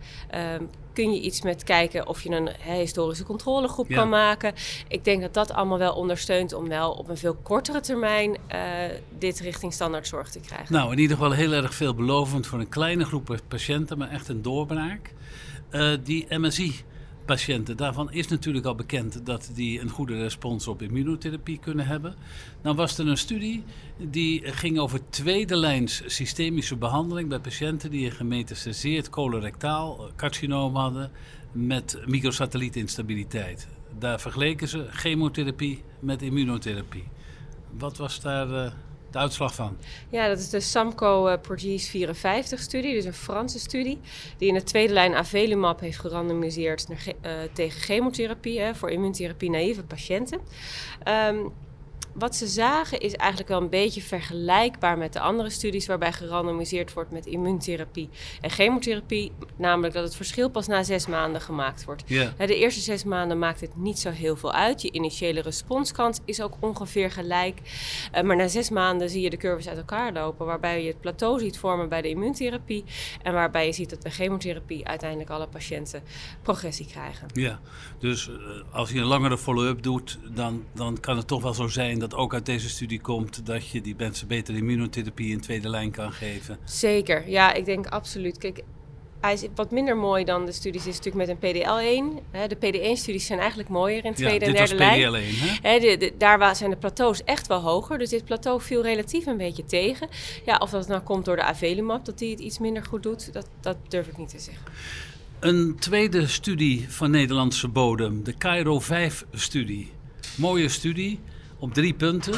Um, 0.56 0.70
kun 0.94 1.14
je 1.14 1.22
iets 1.22 1.42
met 1.42 1.64
kijken 1.64 2.08
of 2.08 2.22
je 2.22 2.30
een 2.30 2.50
historische 2.64 3.24
controlegroep 3.24 3.88
kan 3.90 4.10
maken. 4.10 4.54
Ik 4.88 5.04
denk 5.04 5.22
dat 5.22 5.34
dat 5.34 5.54
allemaal 5.54 5.78
wel 5.78 5.94
ondersteunt 5.94 6.54
om 6.54 6.68
wel 6.68 6.92
op 6.92 7.10
een 7.10 7.18
veel 7.18 7.36
kortere 7.44 7.80
termijn 7.80 8.30
uh, 8.30 8.60
dit 9.18 9.40
richting 9.40 9.74
standaardzorg 9.74 10.30
te 10.30 10.40
krijgen. 10.40 10.74
Nou, 10.74 10.92
in 10.92 11.00
ieder 11.00 11.18
geval 11.18 11.32
heel 11.32 11.52
erg 11.52 11.74
veelbelovend 11.74 12.48
voor 12.48 12.60
een 12.60 12.70
kleine 12.70 13.06
groep 13.06 13.40
patiënten, 13.48 13.98
maar 13.98 14.10
echt 14.10 14.28
een 14.28 14.42
doorbraak. 14.42 15.14
Uh, 15.72 15.94
die 16.04 16.26
MSI 16.30 16.84
patiënten. 17.26 17.78
Daarvan 17.78 18.12
is 18.12 18.28
natuurlijk 18.28 18.66
al 18.66 18.76
bekend 18.76 19.26
dat 19.26 19.52
die 19.54 19.82
een 19.82 19.90
goede 19.90 20.18
respons 20.18 20.68
op 20.68 20.82
immunotherapie 20.82 21.60
kunnen 21.60 21.88
hebben. 21.88 22.16
Dan 22.62 22.76
was 22.76 22.98
er 22.98 23.08
een 23.08 23.18
studie 23.18 23.64
die 23.98 24.52
ging 24.52 24.80
over 24.80 25.10
tweede 25.10 25.56
lijns 25.56 26.04
systemische 26.06 26.76
behandeling 26.76 27.30
bij 27.30 27.40
patiënten 27.40 27.92
die 27.92 28.06
een 28.06 28.12
gemetastaseerd 28.12 29.10
colorectaal 29.10 30.12
carcinoom 30.16 30.76
hadden 30.76 31.12
met 31.52 32.02
microsatellietinstabiliteit. 32.06 33.68
Daar 34.00 34.20
vergeleken 34.20 34.68
ze 34.68 34.88
chemotherapie 34.90 35.84
met 36.00 36.22
immunotherapie. 36.22 37.04
Wat 37.78 37.98
was 37.98 38.22
daar 38.22 38.50
uh, 38.50 38.72
de 39.12 39.18
uitslag 39.18 39.56
van? 39.56 39.78
Ja, 40.10 40.28
dat 40.28 40.40
is 40.40 40.50
de 40.50 40.60
Samco 40.60 41.28
uh, 41.28 41.34
Progees 41.42 41.90
54-studie, 41.90 42.94
dus 42.94 43.06
een 43.06 43.14
Franse 43.14 43.60
studie, 43.60 44.00
die 44.38 44.48
in 44.48 44.54
de 44.54 44.64
tweede 44.64 44.94
lijn 44.94 45.16
avelumab 45.16 45.80
heeft 45.80 46.00
gerandomiseerd 46.00 46.88
naar, 46.88 47.06
uh, 47.08 47.32
tegen 47.54 47.82
chemotherapie 47.82 48.60
hè, 48.60 48.76
voor 48.76 48.90
immuuntherapie-naïeve 48.90 49.84
patiënten. 49.84 50.40
Um, 51.08 51.52
wat 52.14 52.36
ze 52.36 52.48
zagen 52.48 53.00
is 53.00 53.14
eigenlijk 53.14 53.50
wel 53.50 53.62
een 53.62 53.70
beetje 53.70 54.02
vergelijkbaar 54.02 54.98
met 54.98 55.14
de 55.14 55.20
andere 55.20 55.50
studies 55.50 55.88
waarbij 55.88 56.12
gerandomiseerd 56.12 56.94
wordt 56.94 57.12
met 57.12 57.26
immuuntherapie 57.26 58.10
en 58.42 58.50
chemotherapie. 58.50 59.32
Namelijk 59.56 59.94
dat 59.94 60.04
het 60.04 60.16
verschil 60.16 60.50
pas 60.50 60.68
na 60.68 60.84
zes 60.84 61.08
maanden 61.08 61.42
gemaakt 61.42 61.86
wordt. 61.86 62.08
De 62.08 62.56
eerste 62.56 62.82
zes 62.82 63.04
maanden 63.04 63.40
maakt 63.40 63.62
het 63.62 63.76
niet 63.76 64.00
zo 64.00 64.10
heel 64.10 64.36
veel 64.36 64.54
uit. 64.54 64.82
Je 64.82 64.92
initiële 64.92 65.42
responskans 65.42 66.20
is 66.26 66.42
ook 66.42 66.54
ongeveer 66.60 67.12
gelijk. 67.12 67.60
Uh, 68.16 68.22
maar 68.22 68.36
na 68.36 68.48
zes 68.48 68.70
maanden 68.70 69.10
zie 69.10 69.22
je 69.22 69.30
de 69.30 69.38
curves 69.38 69.68
uit 69.68 69.78
elkaar 69.78 70.14
lopen, 70.14 70.46
waarbij 70.46 70.82
je 70.82 70.88
het 70.88 71.02
plateau 71.02 71.40
ziet 71.40 71.58
vormen 71.58 71.90
bij 71.90 72.02
de 72.02 72.10
immuuntherapie 72.10 72.84
en 73.22 73.34
waarbij 73.34 73.66
je 73.66 73.74
ziet 73.74 73.90
dat 73.90 74.00
bij 74.00 74.12
chemotherapie 74.12 74.88
uiteindelijk 74.88 75.30
alle 75.30 75.48
patiënten 75.48 76.04
progressie 76.42 76.88
krijgen. 76.88 77.28
Ja, 77.34 77.60
dus 78.00 78.28
uh, 78.28 78.36
als 78.72 78.90
je 78.92 79.00
een 79.00 79.06
langere 79.06 79.38
follow-up 79.38 79.84
doet, 79.84 80.20
dan, 80.32 80.64
dan 80.74 81.00
kan 81.00 81.18
het 81.18 81.28
toch 81.28 81.42
wel 81.42 81.54
zo 81.54 81.68
zijn 81.68 82.00
dat 82.02 82.16
ook 82.16 82.34
uit 82.34 82.46
deze 82.46 82.70
studie 82.70 83.02
komt 83.02 83.46
dat 83.46 83.68
je 83.68 83.82
die 83.82 83.96
mensen 83.98 84.28
beter 84.28 84.56
immunotherapie 84.56 85.32
in 85.32 85.42
tweede 85.42 85.70
lijn 85.70 85.92
kan 85.92 86.12
geven. 86.12 86.58
Zeker, 86.64 87.30
ja, 87.30 87.54
ik 87.54 87.66
denk 87.66 87.88
absoluut. 87.88 88.38
Kijk, 88.38 88.64
hij 89.22 89.34
is 89.34 89.46
wat 89.56 89.72
minder 89.72 89.98
mooi 89.98 90.24
dan 90.24 90.46
de 90.46 90.52
studies 90.52 90.88
is 90.88 90.98
natuurlijk 90.98 91.28
met 91.28 91.54
een 91.54 91.56
PDL1. 91.56 92.24
De 92.48 92.56
PD1-studies 92.56 93.26
zijn 93.26 93.40
eigenlijk 93.40 93.70
mooier 93.70 94.06
in 94.06 94.14
tweede 94.14 94.46
en 94.46 94.54
derde 94.54 94.76
lijn. 94.76 95.02
PDL1, 95.02 95.62
hè? 95.62 95.80
De, 95.80 95.98
de, 95.98 96.14
daar 96.18 96.56
zijn 96.56 96.70
de 96.70 96.78
plateaus 96.78 97.24
echt 97.24 97.48
wel 97.48 97.62
hoger. 97.62 97.98
Dus 97.98 98.10
dit 98.10 98.26
plateau 98.26 98.62
viel 98.62 98.82
relatief 98.82 99.26
een 99.26 99.38
beetje 99.38 99.66
tegen. 99.66 100.08
Ja, 100.46 100.58
of 100.58 100.70
dat 100.70 100.88
nou 100.88 101.02
komt 101.02 101.26
door 101.26 101.36
de 101.36 101.44
avelumab, 101.44 102.06
dat 102.06 102.18
die 102.18 102.32
het 102.32 102.40
iets 102.40 102.60
minder 102.60 102.84
goed 102.84 103.04
doet, 103.04 103.34
dat, 103.34 103.48
dat 103.62 103.78
durf 103.88 104.08
ik 104.08 104.18
niet 104.18 104.30
te 104.30 104.40
zeggen. 104.40 104.64
Een 105.40 105.76
tweede 105.80 106.28
studie 106.28 106.86
van 106.90 107.12
Nederlandse 107.12 107.68
bodem, 107.68 108.24
de 108.24 108.38
Cairo 108.38 108.82
5-studie. 108.82 109.92
Mooie 110.38 110.70
studie 110.70 111.20
op 111.62 111.74
drie 111.74 111.94
punten. 111.94 112.34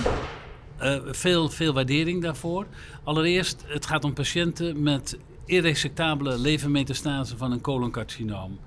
Uh, 0.81 0.97
veel, 1.05 1.49
veel 1.49 1.73
waardering 1.73 2.21
daarvoor. 2.21 2.65
Allereerst, 3.03 3.63
het 3.67 3.85
gaat 3.85 4.03
om 4.03 4.13
patiënten 4.13 4.81
met 4.81 5.17
irresectabele 5.45 6.37
levermetastase 6.37 7.37
van 7.37 7.51
een 7.51 7.61
coloncarcinoom. 7.61 8.59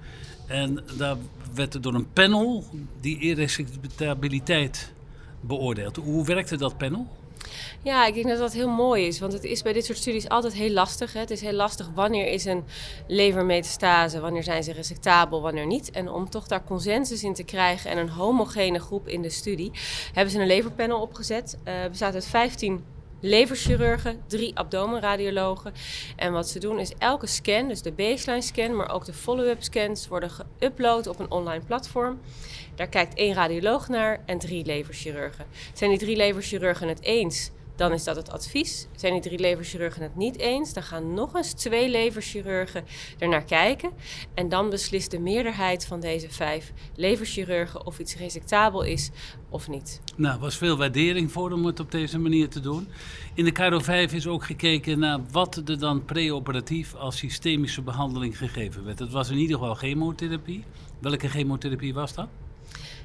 En 0.47 0.85
daar 0.97 1.17
werd 1.55 1.75
er 1.75 1.81
door 1.81 1.95
een 1.95 2.13
panel 2.13 2.65
die 3.01 3.19
irresectabiliteit 3.21 4.93
beoordeeld. 5.41 5.97
Hoe 5.97 6.25
werkte 6.25 6.57
dat 6.57 6.79
panel? 6.79 7.07
Ja, 7.83 8.07
ik 8.07 8.15
denk 8.15 8.29
dat 8.29 8.39
dat 8.39 8.53
heel 8.53 8.69
mooi 8.69 9.07
is. 9.07 9.21
Want 9.21 9.33
het 9.33 9.45
is 9.45 9.63
bij 9.63 9.73
dit 9.73 9.85
soort 9.85 9.99
studies 9.99 10.29
altijd 10.29 10.55
heel 10.55 10.71
lastig. 10.71 11.13
Hè? 11.13 11.21
Het 11.21 11.31
is 11.31 11.41
heel 11.41 11.53
lastig 11.53 11.91
wanneer 11.95 12.27
is 12.27 12.45
een 12.45 12.65
levermetastase, 13.07 14.21
wanneer 14.21 14.43
zijn 14.43 14.65
ze 14.65 14.73
resectabel, 14.73 15.43
wanneer 15.43 15.67
niet. 15.67 15.91
En 15.91 16.11
om 16.11 16.31
toch 16.31 16.47
daar 16.47 16.65
consensus 16.65 17.23
in 17.23 17.35
te 17.35 17.45
krijgen 17.45 17.91
en 17.91 17.99
een 17.99 18.09
homogene 18.09 18.79
groep 18.79 19.09
in 19.09 19.23
de 19.23 19.31
studie, 19.31 19.71
hebben 20.13 20.33
ze 20.33 20.41
een 20.41 20.47
leverpanel 20.47 21.01
opgezet. 21.01 21.59
Uh, 21.65 21.75
bestaat 21.89 22.15
uit 22.15 22.27
15 22.27 22.85
leverchirurgen, 23.27 24.23
drie 24.27 24.57
abdomenradiologen. 24.57 25.73
En 26.17 26.33
wat 26.33 26.49
ze 26.49 26.59
doen 26.59 26.79
is 26.79 26.93
elke 26.99 27.27
scan, 27.27 27.69
dus 27.69 27.83
de 27.83 27.93
baseline 27.93 28.43
scan, 28.43 28.77
maar 28.77 28.91
ook 28.91 29.05
de 29.05 29.13
follow-up 29.13 29.63
scans, 29.63 30.09
worden 30.09 30.31
geüpload 30.31 31.09
op 31.09 31.19
een 31.19 31.31
online 31.31 31.65
platform. 31.65 32.21
Daar 32.75 32.89
kijkt 32.89 33.15
één 33.15 33.35
radioloog 33.35 33.89
naar 33.89 34.21
en 34.27 34.39
drie 34.39 34.65
leverchirurgen. 34.65 35.47
Zijn 35.73 35.91
die 35.91 35.99
drie 35.99 36.17
leverchirurgen 36.17 36.89
het 36.89 37.03
eens 37.03 37.51
dan 37.77 37.93
is 37.93 38.05
dat 38.05 38.17
het 38.17 38.31
advies. 38.31 38.87
Zijn 38.97 39.13
die 39.13 39.23
drie 39.23 39.39
leverchirurgen 39.39 40.03
het 40.03 40.17
niet 40.17 40.39
eens, 40.39 40.73
dan 40.73 40.83
gaan 40.83 41.15
nog 41.15 41.35
eens 41.35 41.53
twee 41.53 41.89
leverchirurgen 41.89 42.85
ernaar 43.19 43.45
kijken. 43.45 43.91
En 44.35 44.49
dan 44.49 44.71
beslist 44.71 45.11
de 45.11 45.19
meerderheid 45.19 45.87
van 45.87 46.01
deze 46.01 46.31
vijf 46.31 46.73
leverchirurgen 46.95 47.87
of 47.87 47.99
iets 47.99 48.17
resectabel 48.17 48.83
is 48.83 49.11
of 49.49 49.69
niet. 49.69 50.01
Nou, 50.17 50.35
er 50.35 50.41
was 50.41 50.57
veel 50.57 50.77
waardering 50.77 51.33
voor 51.33 51.53
om 51.53 51.67
het 51.67 51.81
op 51.81 51.91
deze 51.91 52.19
manier 52.19 52.49
te 52.49 52.61
doen. 52.61 52.89
In 53.35 53.45
de 53.45 53.53
Caro 53.53 53.79
5 53.79 54.13
is 54.13 54.27
ook 54.27 54.45
gekeken 54.45 54.99
naar 54.99 55.21
wat 55.31 55.57
er 55.57 55.79
dan 55.79 56.05
preoperatief 56.05 56.95
als 56.95 57.17
systemische 57.17 57.83
behandeling 57.83 58.39
gegeven 58.39 58.85
werd. 58.85 58.99
Het 58.99 59.13
was 59.13 59.31
in 59.31 59.37
ieder 59.37 59.59
geval 59.59 59.75
chemotherapie. 59.75 60.65
Welke 60.99 61.29
chemotherapie 61.29 61.95
was 61.95 62.15
dat? 62.15 62.27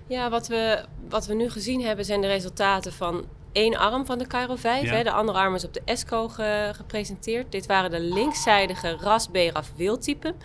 Ja, 0.08 0.30
wat 0.30 0.48
we, 0.48 0.86
wat 1.10 1.26
we 1.26 1.34
nu 1.34 1.50
gezien 1.50 1.82
hebben 1.82 2.06
zijn 2.06 2.22
de 2.22 2.28
resultaten 2.28 2.94
van 2.94 3.26
één 3.52 3.78
arm 3.78 4.06
van 4.06 4.18
de 4.18 4.28
Cairo 4.28 4.56
5. 4.56 4.90
Hè, 4.90 5.04
de 5.04 5.12
andere 5.12 5.38
arm 5.38 5.56
is 5.56 5.66
op 5.66 5.74
de 5.74 5.82
ESCO 5.86 6.28
gepresenteerd. 6.72 7.52
Dit 7.52 7.66
waren 7.66 7.92
de 7.92 8.00
linkzijdige 8.00 8.98
RAS-BRAF 9.00 9.72
wildtypen. 9.76 10.36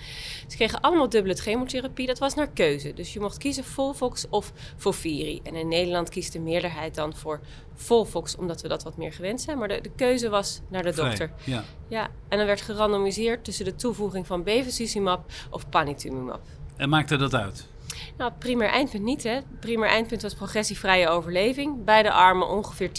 Ze 0.49 0.57
kregen 0.57 0.81
allemaal 0.81 1.09
dubbele 1.09 1.35
chemotherapie. 1.35 2.07
Dat 2.07 2.19
was 2.19 2.35
naar 2.35 2.49
keuze. 2.49 2.93
Dus 2.95 3.13
je 3.13 3.21
mocht 3.21 3.39
kiezen 3.39 3.65
Volvox 3.65 4.27
of 4.29 4.53
Foviri. 4.77 5.41
En 5.43 5.55
in 5.55 5.69
Nederland 5.69 6.09
kiest 6.09 6.33
de 6.33 6.41
meerderheid 6.41 6.95
dan 6.95 7.15
voor 7.15 7.41
Volvox, 7.75 8.37
omdat 8.37 8.63
we 8.63 8.69
dat 8.69 8.83
wat 8.83 8.97
meer 8.97 9.13
gewend 9.13 9.41
zijn. 9.41 9.59
Maar 9.59 9.69
de, 9.69 9.81
de 9.81 9.91
keuze 9.97 10.29
was 10.29 10.61
naar 10.69 10.83
de 10.83 10.95
dokter. 10.95 11.31
ja. 11.45 11.65
ja. 11.89 12.11
En 12.29 12.39
dan 12.39 12.47
werd 12.47 12.61
gerandomiseerd 12.61 13.45
tussen 13.45 13.65
de 13.65 13.75
toevoeging 13.75 14.27
van 14.27 14.43
bevacizumab 14.43 15.31
of 15.51 15.69
panitumumab. 15.69 16.41
En 16.77 16.89
maakte 16.89 17.17
dat 17.17 17.35
uit? 17.35 17.69
Nou, 18.17 18.33
primair 18.38 18.71
eindpunt 18.71 19.03
niet. 19.03 19.23
Hè. 19.23 19.41
Primair 19.61 19.91
eindpunt 19.91 20.23
was 20.23 20.35
progressievrije 20.35 21.09
overleving. 21.09 21.85
Beide 21.85 22.12
armen 22.12 22.49
ongeveer 22.49 22.91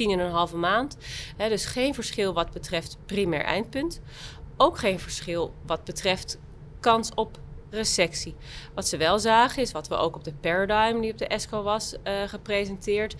10,5 0.49 0.55
maand. 0.55 0.97
Dus 1.37 1.65
geen 1.65 1.93
verschil 1.93 2.33
wat 2.33 2.51
betreft 2.51 2.97
primair 3.05 3.43
eindpunt. 3.43 4.01
Ook 4.57 4.77
geen 4.77 4.99
verschil 4.99 5.53
wat 5.65 5.83
betreft 5.83 6.39
kans 6.79 7.11
op 7.15 7.39
resectie. 7.69 8.35
Wat 8.73 8.87
ze 8.87 8.97
wel 8.97 9.19
zagen 9.19 9.61
is, 9.61 9.71
wat 9.71 9.87
we 9.87 9.95
ook 9.95 10.15
op 10.15 10.23
de 10.23 10.33
Paradigm 10.33 11.01
die 11.01 11.11
op 11.11 11.17
de 11.17 11.27
ESCO 11.27 11.63
was 11.63 11.93
uh, 11.93 12.21
gepresenteerd 12.27 13.15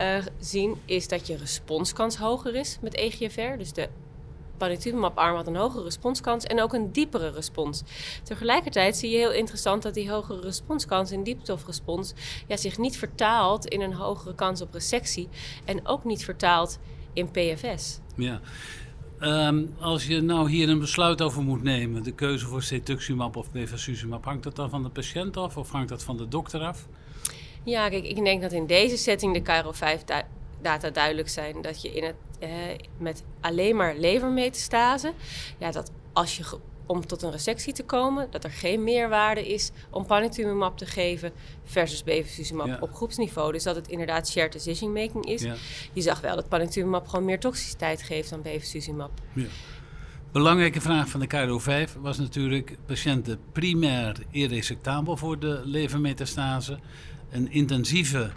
uh, 0.00 0.16
zien, 0.38 0.80
is 0.84 1.08
dat 1.08 1.26
je 1.26 1.36
responskans 1.36 2.16
hoger 2.16 2.54
is 2.54 2.78
met 2.80 2.94
EGFR. 2.94 3.56
Dus 3.58 3.72
de 3.72 3.88
panitumumab-arm 4.62 5.36
had 5.36 5.46
een 5.46 5.56
hogere 5.56 5.84
responskans 5.84 6.44
en 6.44 6.62
ook 6.62 6.72
een 6.72 6.92
diepere 6.92 7.30
respons. 7.30 7.82
Tegelijkertijd 8.22 8.96
zie 8.96 9.10
je 9.10 9.16
heel 9.16 9.32
interessant 9.32 9.82
dat 9.82 9.94
die 9.94 10.10
hogere 10.10 10.40
responskans 10.40 11.10
en 11.10 11.22
diepte 11.22 11.52
of 11.52 11.66
respons 11.66 12.14
ja, 12.46 12.56
zich 12.56 12.78
niet 12.78 12.96
vertaalt 12.96 13.66
in 13.66 13.80
een 13.80 13.92
hogere 13.92 14.34
kans 14.34 14.60
op 14.60 14.72
resectie 14.72 15.28
en 15.64 15.86
ook 15.86 16.04
niet 16.04 16.24
vertaalt 16.24 16.78
in 17.12 17.30
PFS. 17.30 17.98
Ja. 18.16 18.40
Um, 19.20 19.74
als 19.80 20.06
je 20.06 20.20
nou 20.20 20.50
hier 20.50 20.68
een 20.68 20.78
besluit 20.78 21.22
over 21.22 21.42
moet 21.42 21.62
nemen, 21.62 22.02
de 22.02 22.12
keuze 22.12 22.46
voor 22.46 22.62
cetuximab 22.62 23.36
of 23.36 23.50
bevacizumab, 23.50 24.24
hangt 24.24 24.42
dat 24.42 24.56
dan 24.56 24.70
van 24.70 24.82
de 24.82 24.88
patiënt 24.88 25.36
af 25.36 25.56
of 25.56 25.70
hangt 25.70 25.88
dat 25.88 26.02
van 26.02 26.16
de 26.16 26.28
dokter 26.28 26.60
af? 26.60 26.86
Ja, 27.64 27.88
kijk, 27.88 28.04
ik 28.04 28.24
denk 28.24 28.42
dat 28.42 28.52
in 28.52 28.66
deze 28.66 28.96
setting 28.96 29.34
de 29.34 29.42
Cairo 29.42 29.72
5 29.72 30.04
data 30.62 30.90
duidelijk 30.90 31.28
zijn. 31.28 31.62
Dat 31.62 31.82
je 31.82 31.88
in 31.88 32.04
het, 32.04 32.14
eh, 32.42 32.48
met 32.98 33.24
alleen 33.40 33.76
maar 33.76 33.96
levermetastase, 33.96 35.12
ja, 35.58 35.70
dat 35.70 35.92
als 36.12 36.36
je 36.36 36.44
om 36.86 37.06
tot 37.06 37.22
een 37.22 37.30
resectie 37.30 37.72
te 37.72 37.84
komen, 37.84 38.26
dat 38.30 38.44
er 38.44 38.50
geen 38.50 38.84
meerwaarde 38.84 39.52
is 39.52 39.70
om 39.90 40.06
panitumumab 40.06 40.78
te 40.78 40.86
geven 40.86 41.32
versus 41.64 42.04
bevacizumab 42.04 42.82
op 42.82 42.94
groepsniveau. 42.94 43.52
Dus 43.52 43.62
dat 43.62 43.76
het 43.76 43.88
inderdaad 43.88 44.28
shared 44.28 44.52
decision 44.52 44.92
making 44.92 45.24
is. 45.24 45.42
Je 45.92 46.00
zag 46.00 46.20
wel 46.20 46.36
dat 46.36 46.48
panitumumab 46.48 47.08
gewoon 47.08 47.24
meer 47.24 47.40
toxiciteit 47.40 48.02
geeft 48.02 48.30
dan 48.30 48.42
bevacizumab. 48.42 49.10
Ja. 49.32 49.46
Belangrijke 50.32 50.80
vraag 50.80 51.08
van 51.08 51.20
de 51.20 51.26
KRO 51.26 51.58
5 51.58 51.96
was 52.00 52.18
natuurlijk 52.18 52.76
patiënten 52.86 53.38
primair 53.52 54.16
irresectabel 54.30 55.16
voor 55.16 55.38
de 55.38 55.60
levermetastase. 55.64 56.78
Een 57.30 57.52
intensieve 57.52 58.30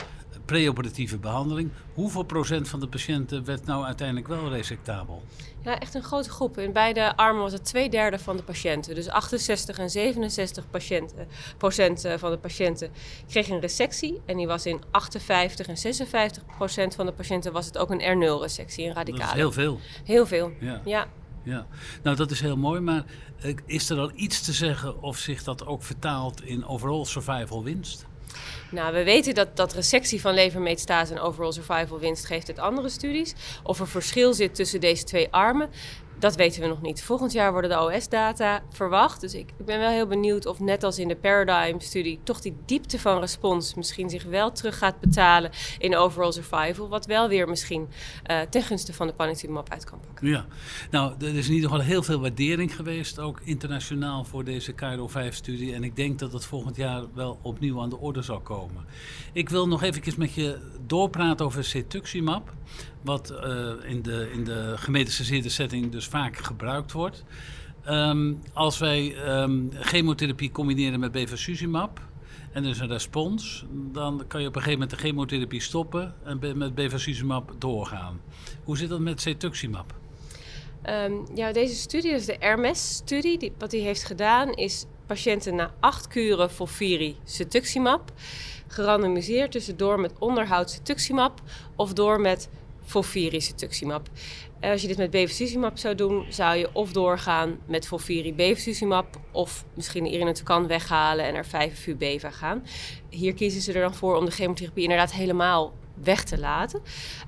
preoperatieve 0.46 1.18
behandeling. 1.18 1.70
Hoeveel 1.94 2.24
procent 2.24 2.68
van 2.68 2.80
de 2.80 2.88
patiënten 2.88 3.46
werd 3.46 3.66
nou 3.66 3.86
uiteindelijk 3.86 4.28
wel 4.28 4.50
resectabel? 4.50 5.24
Ja, 5.64 5.80
echt 5.80 5.94
een 5.94 6.04
grote 6.04 6.30
groep. 6.30 6.58
In 6.58 6.72
beide 6.72 7.18
armen 7.18 7.42
was 7.42 7.52
het 7.52 7.66
twee 7.66 7.90
derde 7.90 8.20
van 8.20 8.38
de 8.38 8.44
patiënten. 8.44 8.96
Dus 8.96 9.10
68 9.10 9.78
en 9.78 9.90
67 9.90 10.70
patiënten, 10.70 11.28
procent 11.58 12.06
eh, 12.06 12.18
van 12.18 12.32
de 12.32 12.38
patiënten 12.38 12.92
kregen 13.28 13.54
een 13.54 13.62
resectie. 13.62 14.22
En 14.26 14.38
die 14.38 14.48
was 14.48 14.66
in 14.66 14.82
58 14.92 15.68
en 15.68 15.78
56 15.78 16.44
procent 16.58 16.96
van 16.96 17.06
de 17.06 17.12
patiënten 17.12 17.52
was 17.52 17.66
het 17.66 17.78
ook 17.78 17.90
een 17.92 18.02
R0-resectie, 18.02 18.86
een 18.86 18.94
radicale. 18.94 19.24
Dat 19.24 19.30
is 19.30 19.36
heel 19.36 19.52
veel. 19.52 19.80
Heel 20.04 20.26
veel, 20.26 20.52
ja. 20.60 20.82
ja. 20.86 21.08
Ja, 21.44 21.68
nou 22.04 22.16
dat 22.16 22.32
is 22.32 22.42
heel 22.42 22.58
mooi, 22.58 22.80
maar 22.80 23.06
eh, 23.42 23.56
is 23.66 23.90
er 23.90 24.00
al 24.00 24.12
iets 24.16 24.42
te 24.42 24.54
zeggen 24.54 25.02
of 25.02 25.18
zich 25.18 25.44
dat 25.44 25.66
ook 25.66 25.84
vertaalt 25.84 26.44
in 26.44 26.66
overall 26.66 27.06
survival 27.06 27.64
winst? 27.64 28.06
Nou, 28.72 28.94
we 28.94 29.04
weten 29.04 29.34
dat, 29.34 29.56
dat 29.56 29.74
resectie 29.74 30.22
van 30.22 30.34
levermetastase 30.34 31.14
en 31.14 31.20
overall 31.20 31.52
survival 31.52 32.00
winst 32.00 32.26
geeft 32.26 32.48
uit 32.48 32.60
andere 32.60 32.90
studies. 32.90 33.34
Of 33.64 33.80
er 33.80 33.88
verschil 33.88 34.34
zit 34.34 34.56
tussen 34.56 34.80
deze 34.80 35.04
twee 35.04 35.28
armen, 35.32 35.70
dat 36.26 36.36
weten 36.36 36.62
we 36.62 36.68
nog 36.68 36.82
niet. 36.82 37.04
Volgend 37.04 37.32
jaar 37.32 37.52
worden 37.52 37.70
de 37.70 37.96
OS-data 37.96 38.64
verwacht. 38.70 39.22
Dus 39.22 39.34
ik, 39.34 39.54
ik, 39.58 39.66
ben 39.66 39.80
wel 39.80 39.90
heel 39.90 40.08
benieuwd 40.08 40.46
of 40.46 40.60
net 40.60 40.84
als 40.84 41.00
in 41.00 41.08
de 41.08 41.16
Paradigm-studie... 41.16 42.20
toch 42.24 42.42
die 42.42 42.56
diepte 42.66 43.00
van 43.00 43.20
respons 43.20 43.74
misschien 43.74 44.10
zich 44.10 44.24
wel 44.24 44.52
terug 44.52 44.78
gaat 44.78 45.00
betalen 45.00 45.52
in 45.78 45.96
overall 45.96 46.32
survival. 46.32 46.90
Wat 46.90 47.06
wel 47.06 47.28
weer 47.28 47.50
misschien 47.50 47.88
uh, 48.32 48.42
ten 48.42 48.62
gunste 48.62 48.94
van 48.94 49.08
de 49.08 49.14
panitumumab 49.14 49.70
uit 49.70 49.84
kan 49.84 50.00
pakken. 50.08 50.28
Ja, 50.28 50.46
nou, 50.92 51.14
er 51.20 51.36
is 51.36 51.48
in 51.48 51.54
ieder 51.54 51.70
geval 51.70 51.86
heel 51.86 52.04
veel 52.04 52.20
waardering 52.20 52.76
geweest... 52.76 53.20
ook 53.20 53.40
internationaal 53.44 54.24
voor 54.24 54.44
deze 54.44 54.74
Cairo 54.74 55.10
5-studie. 55.10 55.74
En 55.74 55.84
ik 55.84 55.96
denk 55.96 56.20
dat 56.20 56.32
dat 56.32 56.46
volgend 56.46 56.76
jaar 56.76 57.04
wel 57.14 57.40
opnieuw 57.42 57.82
aan 57.82 57.90
de 57.90 57.98
orde 57.98 58.22
zal 58.22 58.40
komen. 58.40 58.86
Ik 59.34 59.50
wil 59.50 59.68
nog 59.68 59.84
even 59.84 60.14
met 60.18 60.34
je 60.34 60.58
doorpraten 60.86 61.46
over 61.46 61.64
cetuximab 61.64 62.54
wat 63.06 63.32
uh, 63.32 63.72
in 63.84 64.02
de, 64.02 64.30
in 64.32 64.44
de 64.44 65.50
setting 65.50 65.92
dus 65.92 66.08
vaak 66.16 66.38
gebruikt 66.38 66.92
wordt. 66.92 67.24
Um, 67.90 68.42
als 68.54 68.78
wij 68.78 69.16
um, 69.42 69.70
chemotherapie 69.74 70.52
combineren 70.52 71.00
met 71.00 71.12
bevacizumab 71.12 72.00
en 72.52 72.64
er 72.64 72.70
is 72.70 72.80
een 72.80 72.88
respons, 72.88 73.66
dan 73.72 74.24
kan 74.28 74.42
je 74.42 74.48
op 74.48 74.56
een 74.56 74.62
gegeven 74.62 74.80
moment 74.80 75.00
de 75.00 75.06
chemotherapie 75.08 75.62
stoppen 75.62 76.14
en 76.24 76.58
met 76.58 76.76
bevacizumab 76.76 77.56
doorgaan. 77.58 78.22
Hoe 78.64 78.78
zit 78.78 78.90
dat 78.90 79.00
met 79.00 79.22
cetuximab? 79.22 79.94
Um, 80.90 81.26
ja, 81.34 81.52
deze 81.52 81.76
studie, 81.76 82.12
dus 82.12 82.26
de 82.26 82.38
RMS-studie, 82.40 83.38
die, 83.38 83.54
wat 83.58 83.72
hij 83.72 83.82
heeft 83.82 84.04
gedaan, 84.04 84.54
is 84.54 84.86
patiënten 85.06 85.56
na 85.56 85.74
acht 85.80 86.08
kuren 86.08 86.52
Volviri 86.52 87.16
cetuximab 87.24 88.12
gerandomiseerd 88.68 89.52
tussendoor 89.52 90.00
met 90.00 90.14
onderhoud 90.20 90.72
cetuximab 90.72 91.42
of 91.76 91.94
door 91.94 92.22
met 92.22 92.50
Volviri 92.86 93.42
cetuximab. 93.42 94.10
Als 94.72 94.82
je 94.82 94.88
dit 94.88 94.98
met 94.98 95.10
bevacizumab 95.10 95.78
zou 95.78 95.96
doen, 95.96 96.26
zou 96.30 96.58
je 96.58 96.70
of 96.74 96.92
doorgaan 96.92 97.60
met 97.66 97.88
Volviri 97.88 98.34
bevacizumab 98.34 99.20
of 99.32 99.66
misschien 99.74 100.06
irinotecan 100.06 100.68
weghalen 100.68 101.26
en 101.26 101.36
er 101.36 101.46
5 101.46 101.88
uur 101.88 101.98
beva 101.98 102.30
gaan. 102.30 102.66
Hier 103.10 103.34
kiezen 103.34 103.62
ze 103.62 103.74
er 103.74 103.82
dan 103.82 103.94
voor 103.94 104.16
om 104.16 104.26
de 104.26 104.32
chemotherapie 104.32 104.84
inderdaad 104.84 105.12
helemaal 105.12 105.74
weg 105.94 106.24
te 106.24 106.40
laten. 106.40 106.82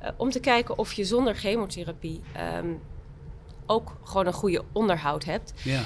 Uh, 0.04 0.10
om 0.18 0.30
te 0.30 0.40
kijken 0.40 0.78
of 0.78 0.94
je 0.94 1.06
zonder 1.06 1.36
chemotherapie 1.36 2.22
um, 2.58 2.80
ook 3.66 3.98
gewoon 4.04 4.28
een 4.28 4.34
goede 4.34 4.64
onderhoud 4.74 5.24
hebt. 5.24 5.54
Ja 5.64 5.84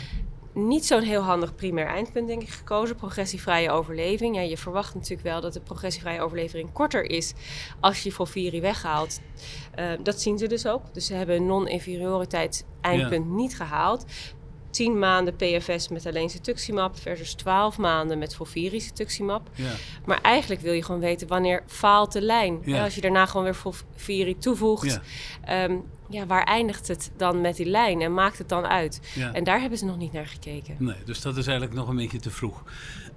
niet 0.54 0.86
zo'n 0.86 1.02
heel 1.02 1.22
handig 1.22 1.56
primair 1.56 1.88
eindpunt, 1.88 2.28
denk 2.28 2.42
ik, 2.42 2.50
gekozen. 2.50 2.96
Progressievrije 2.96 3.72
overleving. 3.72 4.36
Ja, 4.36 4.42
je 4.42 4.58
verwacht 4.58 4.94
natuurlijk 4.94 5.24
wel 5.24 5.42
dat 5.42 5.54
de 5.54 5.62
progressievrije 5.62 6.22
overleving 6.22 6.72
korter 6.72 7.10
is 7.10 7.34
als 7.80 8.04
je 8.04 8.12
Volviri 8.12 8.62
weghaalt. 8.62 9.20
Uh, 9.80 9.92
dat 10.04 10.22
zien 10.22 10.38
ze 10.38 10.48
dus 10.48 10.68
ook. 10.68 10.94
Dus 10.94 11.06
ze 11.06 11.14
hebben 11.14 11.36
een 11.36 11.46
non-inferioriteit 11.46 12.66
eindpunt 12.82 13.30
niet 13.30 13.56
gehaald. 13.56 14.06
10 14.72 15.00
maanden 15.00 15.36
PFS 15.36 15.88
met 15.88 16.06
alleen 16.06 16.30
cetuximab 16.30 17.00
versus 17.00 17.34
12 17.34 17.78
maanden 17.78 18.18
met 18.18 18.36
Volviri 18.36 18.80
cetuximab. 18.80 19.50
Ja. 19.54 19.72
Maar 20.06 20.22
eigenlijk 20.22 20.62
wil 20.62 20.74
je 20.74 20.84
gewoon 20.84 21.02
weten 21.02 21.28
wanneer 21.28 21.64
faalt 21.68 22.12
de 22.12 22.22
lijn. 22.22 22.60
Ja. 22.66 22.84
Als 22.84 22.96
je 22.96 23.02
daarna 23.02 23.26
gewoon 23.26 23.44
weer 23.44 23.56
Volviri 23.56 24.38
toevoegt, 24.38 25.02
ja. 25.46 25.64
Um, 25.64 25.84
ja, 26.10 26.26
waar 26.26 26.44
eindigt 26.44 26.88
het 26.88 27.12
dan 27.18 27.42
met 27.42 27.56
die 27.56 27.66
lijn 27.66 28.02
en 28.02 28.14
maakt 28.14 28.38
het 28.38 28.50
dan 28.50 28.66
uit? 28.66 29.02
En 29.34 29.44
daar 29.44 29.60
hebben 29.60 29.78
ze 29.78 29.86
nog 29.86 29.98
niet 29.98 30.12
naar 30.12 30.28
gekeken. 30.28 30.76
Nee, 30.80 30.96
dus 31.06 31.22
dat 31.22 31.38
is 31.38 31.48
eigenlijk 31.48 31.78
nog 31.78 31.88
een 31.88 31.96
beetje 31.96 32.20
te 32.20 32.30
vroeg. 32.30 32.64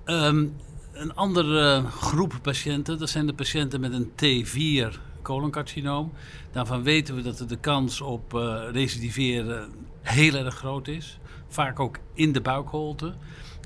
Um, 0.05 0.57
een 0.93 1.15
andere 1.15 1.85
groep 1.85 2.39
patiënten, 2.43 2.99
dat 2.99 3.11
zijn 3.11 3.27
de 3.27 3.35
patiënten 3.35 3.81
met 3.81 3.93
een 3.93 4.11
T4 4.11 4.99
coloncarcinoom. 5.23 6.13
Daarvan 6.53 6.83
weten 6.83 7.15
we 7.15 7.23
dat 7.23 7.45
de 7.49 7.57
kans 7.57 8.01
op 8.01 8.35
uh, 8.35 8.63
recidiveren 8.73 9.73
heel 10.05 10.35
erg 10.35 10.55
groot 10.55 10.89
is 10.89 11.19
vaak 11.49 11.81
ook 11.81 11.99
in 12.15 12.33
de 12.33 12.41
buikholte. 12.41 13.15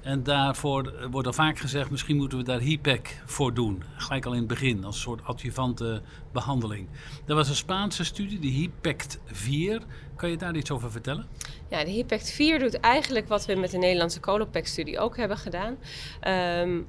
En 0.02 0.22
daarvoor 0.22 1.08
wordt 1.10 1.26
al 1.26 1.32
vaak 1.32 1.58
gezegd, 1.58 1.90
misschien 1.90 2.16
moeten 2.16 2.38
we 2.38 2.44
daar 2.44 2.60
HIPEC 2.60 3.22
voor 3.24 3.54
doen. 3.54 3.82
Gelijk 3.96 4.26
al 4.26 4.32
in 4.32 4.38
het 4.38 4.48
begin, 4.48 4.84
als 4.84 4.94
een 4.94 5.00
soort 5.00 5.24
adjuvante 5.24 6.02
behandeling. 6.32 6.88
Er 7.26 7.34
was 7.34 7.48
een 7.48 7.54
Spaanse 7.54 8.04
studie, 8.04 8.38
de 8.38 8.48
HIPECT 8.48 9.18
4. 9.24 9.82
Kan 10.16 10.30
je 10.30 10.36
daar 10.36 10.56
iets 10.56 10.70
over 10.70 10.90
vertellen? 10.90 11.26
Ja, 11.68 11.84
de 11.84 11.90
HIPECT 11.90 12.30
4 12.30 12.58
doet 12.58 12.80
eigenlijk 12.80 13.28
wat 13.28 13.46
we 13.46 13.54
met 13.54 13.70
de 13.70 13.78
Nederlandse 13.78 14.20
Colopex-studie 14.20 14.98
ook 14.98 15.16
hebben 15.16 15.36
gedaan. 15.36 15.76
Um, 16.62 16.86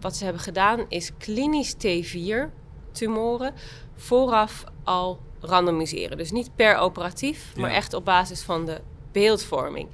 wat 0.00 0.16
ze 0.16 0.24
hebben 0.24 0.42
gedaan 0.42 0.84
is 0.88 1.10
klinisch 1.18 1.74
T4-tumoren 1.74 3.54
vooraf 3.96 4.64
al 4.84 5.20
randomiseren. 5.42 6.16
Dus 6.16 6.30
niet 6.30 6.50
per 6.56 6.76
operatief, 6.76 7.52
maar 7.56 7.70
echt 7.70 7.94
op 7.94 8.04
basis 8.04 8.42
van 8.42 8.66
de 8.66 8.80
beeldvorming. 9.12 9.88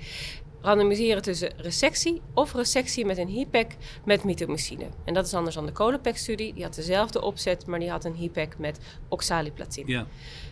Randomiseren 0.60 1.22
tussen 1.22 1.52
resectie 1.56 2.22
of 2.34 2.54
resectie 2.54 3.04
met 3.04 3.18
een 3.18 3.28
HIPEC 3.28 3.76
met 4.04 4.24
mitomycine. 4.24 4.86
En 5.04 5.14
dat 5.14 5.26
is 5.26 5.34
anders 5.34 5.54
dan 5.54 5.66
de 5.66 5.72
Colopex-studie. 5.72 6.54
Die 6.54 6.62
had 6.62 6.74
dezelfde 6.74 7.22
opzet, 7.22 7.66
maar 7.66 7.78
die 7.78 7.90
had 7.90 8.04
een 8.04 8.14
HIPEC 8.14 8.58
met 8.58 8.78
oxaliplatine. 9.08 9.90
Ja. 9.90 10.06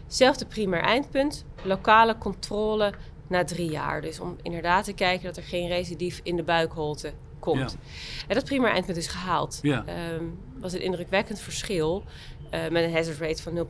Zelfde 0.07 0.47
primair 0.47 0.83
eindpunt, 0.83 1.45
lokale 1.62 2.19
controle 2.19 2.93
na 3.29 3.45
drie 3.45 3.71
jaar. 3.71 4.00
Dus 4.00 4.21
om 4.21 4.37
inderdaad 4.43 4.85
te 4.85 4.93
kijken 4.93 5.25
dat 5.25 5.37
er 5.37 5.43
geen 5.43 5.69
recidief 5.69 6.21
in 6.23 6.37
de 6.37 6.43
buikholte 6.43 7.12
komt. 7.38 7.71
Ja. 7.71 7.79
En 8.29 8.35
dat 8.35 8.45
primair 8.45 8.73
eindpunt 8.73 8.97
is 8.97 9.07
gehaald. 9.07 9.59
Ja. 9.62 9.85
Um, 10.15 10.38
was 10.61 10.73
een 10.73 10.83
indrukwekkend 10.83 11.41
verschil 11.41 12.05
met 12.70 12.84
een 12.84 12.92
hazard 12.92 13.18
rate 13.18 13.42
van 13.42 13.66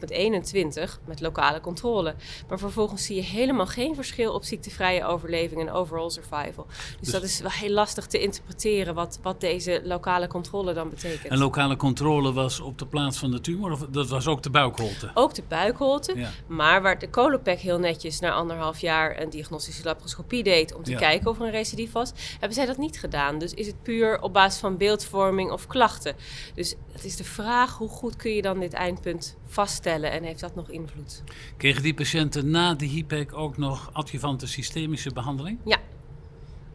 0,21 0.88 1.06
met 1.06 1.20
lokale 1.20 1.60
controle. 1.60 2.14
Maar 2.48 2.58
vervolgens 2.58 3.04
zie 3.04 3.16
je 3.16 3.22
helemaal 3.22 3.66
geen 3.66 3.94
verschil 3.94 4.32
op 4.32 4.44
ziektevrije 4.44 5.04
overleving 5.04 5.60
en 5.60 5.70
overall 5.70 6.10
survival. 6.10 6.66
Dus, 6.66 6.96
dus, 7.00 7.10
dat 7.10 7.22
is 7.22 7.40
wel 7.40 7.50
heel 7.50 7.70
lastig 7.70 8.06
te 8.06 8.20
interpreteren 8.20 8.94
wat, 8.94 9.18
wat 9.22 9.40
deze 9.40 9.80
lokale 9.84 10.26
controle 10.26 10.72
dan 10.72 10.90
betekent. 10.90 11.32
En 11.32 11.38
lokale 11.38 11.76
controle 11.76 12.32
was 12.32 12.60
op 12.60 12.78
de 12.78 12.86
plaats 12.86 13.18
van 13.18 13.30
de 13.30 13.40
tumor 13.40 13.72
of 13.72 13.86
dat 13.90 14.08
was 14.08 14.26
ook 14.26 14.42
de 14.42 14.50
buikholte? 14.50 15.10
Ook 15.14 15.34
de 15.34 15.42
buikholte, 15.48 16.14
maar 16.46 16.82
waar 16.82 16.98
de 16.98 17.10
Colopac 17.10 17.58
heel 17.58 17.78
netjes 17.78 18.20
na 18.20 18.32
anderhalf 18.32 18.78
jaar 18.78 19.20
een 19.20 19.30
diagnostische 19.30 19.84
laparoscopie 19.84 20.42
deed 20.42 20.74
om 20.74 20.82
te 20.82 20.94
kijken 20.94 21.30
of 21.30 21.38
er 21.38 21.44
een 21.44 21.50
recidief 21.50 21.92
was, 21.92 22.12
hebben 22.30 22.52
zij 22.52 22.66
dat 22.66 22.76
niet 22.76 22.98
gedaan. 22.98 23.38
Dus 23.38 23.54
is 23.54 23.66
het 23.66 23.82
puur 23.82 24.20
op 24.20 24.32
basis 24.32 24.60
van 24.60 24.76
beeldvorming 24.76 25.50
of 25.50 25.66
klachten. 25.66 26.16
Dus 26.54 26.74
het 26.92 27.04
is 27.04 27.16
de 27.16 27.24
vraag 27.24 27.76
hoe 27.76 27.88
goed 27.88 28.16
kun 28.16 28.34
je 28.34 28.42
dan 28.42 28.60
dit 28.60 28.74
eindpunt 28.76 29.36
vaststellen 29.46 30.10
en 30.10 30.22
heeft 30.22 30.40
dat 30.40 30.54
nog 30.54 30.70
invloed? 30.70 31.22
Kregen 31.56 31.82
die 31.82 31.94
patiënten 31.94 32.50
na 32.50 32.74
de 32.74 32.84
HIPEC 32.84 33.36
ook 33.36 33.56
nog 33.56 33.90
adjuvante 33.92 34.46
systemische 34.46 35.12
behandeling? 35.12 35.58
Ja. 35.64 35.78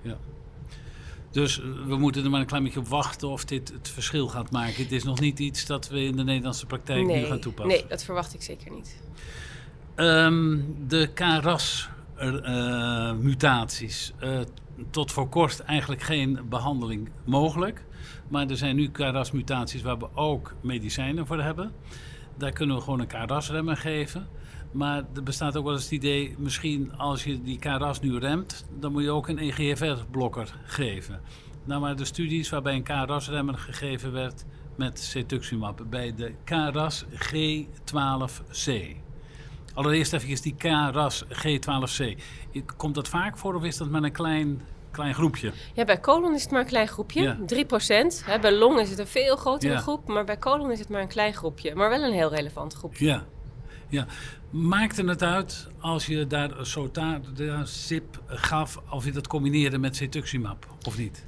ja. 0.02 0.18
Dus 1.32 1.60
eh, 1.60 1.66
we 1.86 1.98
moeten 1.98 2.24
er 2.24 2.30
maar 2.30 2.40
een 2.40 2.46
klein 2.46 2.64
beetje 2.64 2.80
op 2.80 2.88
wachten 2.88 3.30
of 3.30 3.46
dit 3.46 3.72
het 3.72 3.90
verschil 3.90 4.28
gaat 4.28 4.52
maken. 4.52 4.84
Het 4.84 4.92
is 4.92 5.04
nog 5.04 5.20
niet 5.20 5.40
iets 5.40 5.66
dat 5.66 5.90
we 5.90 6.04
in 6.04 6.16
de 6.16 6.24
Nederlandse 6.24 6.66
praktijk 6.66 7.06
nu 7.06 7.24
gaan 7.24 7.40
toepassen. 7.40 7.80
Nee, 7.80 7.90
dat 7.90 8.04
verwacht 8.04 8.34
ik 8.34 8.42
zeker 8.42 8.72
niet. 8.72 9.00
Um, 9.96 10.76
de 10.88 11.10
KRAS-mutaties. 11.14 14.14
Uh, 14.24 14.40
tot 14.90 15.12
voor 15.12 15.30
kort 15.30 15.60
eigenlijk 15.60 16.02
geen 16.02 16.40
behandeling 16.50 17.10
mogelijk. 17.24 17.84
Maar 18.28 18.50
er 18.50 18.58
zijn 18.58 18.76
nu 18.76 18.90
KRAS-mutaties 18.90 19.82
waar 19.82 19.98
we 19.98 20.08
ook 20.14 20.54
medicijnen 20.62 21.28
voor 21.28 21.42
hebben. 21.42 21.72
Daar 22.38 22.52
kunnen 22.52 22.76
we 22.76 22.82
gewoon 22.82 23.00
een 23.00 23.08
KRAS-remmer 23.08 23.78
geven. 23.78 24.28
Maar 24.72 25.04
er 25.16 25.24
bestaat 25.24 25.58
ook 25.58 25.64
wel 25.64 25.74
eens 25.74 25.84
het 25.84 25.92
idee, 25.92 26.36
misschien 26.38 26.98
als 26.98 27.24
je 27.24 27.42
die 27.42 27.60
KRAS 27.60 28.00
nu 28.00 28.18
remt, 28.18 28.66
dan 28.80 28.92
moet 28.92 29.04
je 29.04 29.12
ook 29.12 29.28
een 29.28 29.38
EGFR-blokker 29.38 30.54
geven. 30.66 31.22
Nou, 31.64 31.82
maar 31.82 31.96
de 31.96 32.06
studies 32.06 32.50
waarbij 32.50 32.76
een 32.76 32.84
KRAS-remmer 32.84 33.58
gegeven 33.58 34.12
werd 34.12 34.46
met 34.76 35.00
cetuximab 35.00 35.86
bij 35.90 36.16
de 36.16 36.34
KRAS 36.44 37.06
G12C. 37.06 38.72
Allereerst 39.74 40.14
even 40.14 40.42
die 40.42 40.56
KRAS 40.56 41.24
G12C. 41.26 42.22
Komt 42.78 42.96
dat 42.96 43.08
vaak 43.08 43.38
voor 43.38 43.56
of 43.56 43.64
is 43.64 43.78
dat 43.78 43.90
met 43.90 44.04
een 44.04 44.12
klein 44.12 44.62
klein 44.92 45.14
groepje. 45.14 45.52
Ja, 45.74 45.86
bij 45.86 46.00
colon 46.00 46.34
is 46.34 46.42
het 46.42 46.52
maar 46.52 46.62
een 46.62 46.68
klein 46.68 46.88
groepje, 46.88 47.38
3%. 47.46 48.26
Hè, 48.26 48.40
bij 48.40 48.52
long 48.52 48.80
is 48.80 48.90
het 48.90 49.00
een 49.00 49.08
veel 49.08 49.36
grotere 49.36 49.78
groep, 49.78 50.08
maar 50.08 50.26
bij 50.26 50.38
colon 50.38 50.72
is 50.72 50.80
het 50.80 50.90
maar 50.90 51.02
een 51.02 51.08
klein 51.08 51.34
groepje. 51.34 51.76
Maar 51.76 51.90
wel 51.90 52.04
een 52.04 52.14
heel 52.14 52.30
relevant 52.30 52.74
groepje. 52.74 53.06
Ja, 53.06 53.26
ja. 53.90 54.06
Maakte 54.50 55.04
het 55.04 55.24
uit 55.24 55.68
als 55.80 56.06
je 56.06 56.28
daar 56.28 56.52
SIP 57.64 58.22
gaf, 58.28 58.82
of 58.90 59.06
je 59.06 59.12
dat 59.12 59.28
combineerde 59.28 59.78
met 59.78 59.96
cetuximab, 59.96 60.68
of 60.88 60.98
niet? 60.98 61.26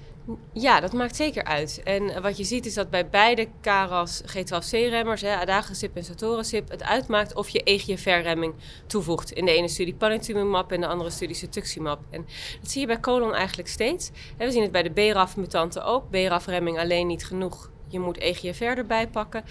Ja, 0.54 0.80
dat 0.80 0.94
maakt 0.94 1.16
zeker 1.16 1.44
uit. 1.44 1.82
En 1.84 2.22
wat 2.22 2.38
je 2.38 2.44
ziet 2.44 2.66
is 2.66 2.74
dat 2.74 2.90
bij 2.90 3.10
beide 3.10 3.48
KRAS 3.62 4.22
G12C-remmers, 4.22 5.24
adagrasib 5.24 5.96
en 5.96 6.04
satorisib, 6.04 6.70
het 6.70 6.84
uitmaakt 6.84 7.36
of 7.36 7.50
je 7.50 7.64
EGFR-remming 7.64 8.54
toevoegt. 8.88 9.32
In 9.32 9.46
de 9.46 9.52
ene 9.52 9.68
studie 9.68 9.94
panitumumab 9.94 10.72
en 10.72 10.82
de 10.82 10.88
andere 10.88 11.10
studie 11.10 11.36
cetuximab. 11.36 12.00
En 12.10 12.26
dat 12.62 12.72
zie 12.72 12.82
je 12.82 12.88
bij 12.88 13.00
colon 13.00 13.34
eigenlijk 13.34 13.70
steeds. 13.70 14.12
We 14.38 14.52
zien 14.52 14.62
het 14.62 14.72
bij 14.72 14.84
de 14.84 14.92
BRAF-mutanten 14.92 15.86
ook. 15.86 16.10
BRAF-remming 16.10 16.80
alleen 16.80 17.08
niet 17.08 17.26
genoeg 17.26 17.70
je 17.94 18.00
moet 18.00 18.18
EGFR 18.18 18.64
erbij 18.64 19.08
pakken. 19.08 19.44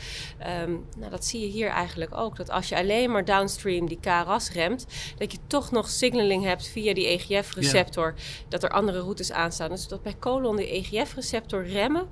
Um, 0.63 0.87
nou, 0.99 1.11
dat 1.11 1.25
zie 1.25 1.41
je 1.41 1.47
hier 1.47 1.69
eigenlijk 1.69 2.17
ook. 2.17 2.37
Dat 2.37 2.51
als 2.51 2.69
je 2.69 2.77
alleen 2.77 3.11
maar 3.11 3.25
downstream 3.25 3.89
die 3.89 3.99
KRAS 4.01 4.53
remt, 4.53 4.87
dat 5.17 5.33
je 5.33 5.39
toch 5.47 5.71
nog 5.71 5.89
signaling 5.89 6.45
hebt 6.45 6.69
via 6.69 6.95
die 6.95 7.07
EGF-receptor. 7.07 8.15
Dat 8.49 8.63
er 8.63 8.71
andere 8.71 8.99
routes 8.99 9.33
aanstaan. 9.33 9.71
Dus 9.71 9.89
dat 9.89 10.03
bij 10.03 10.17
colon 10.19 10.57
die 10.57 10.71
EGF-receptor 10.71 11.67
remmen 11.67 12.09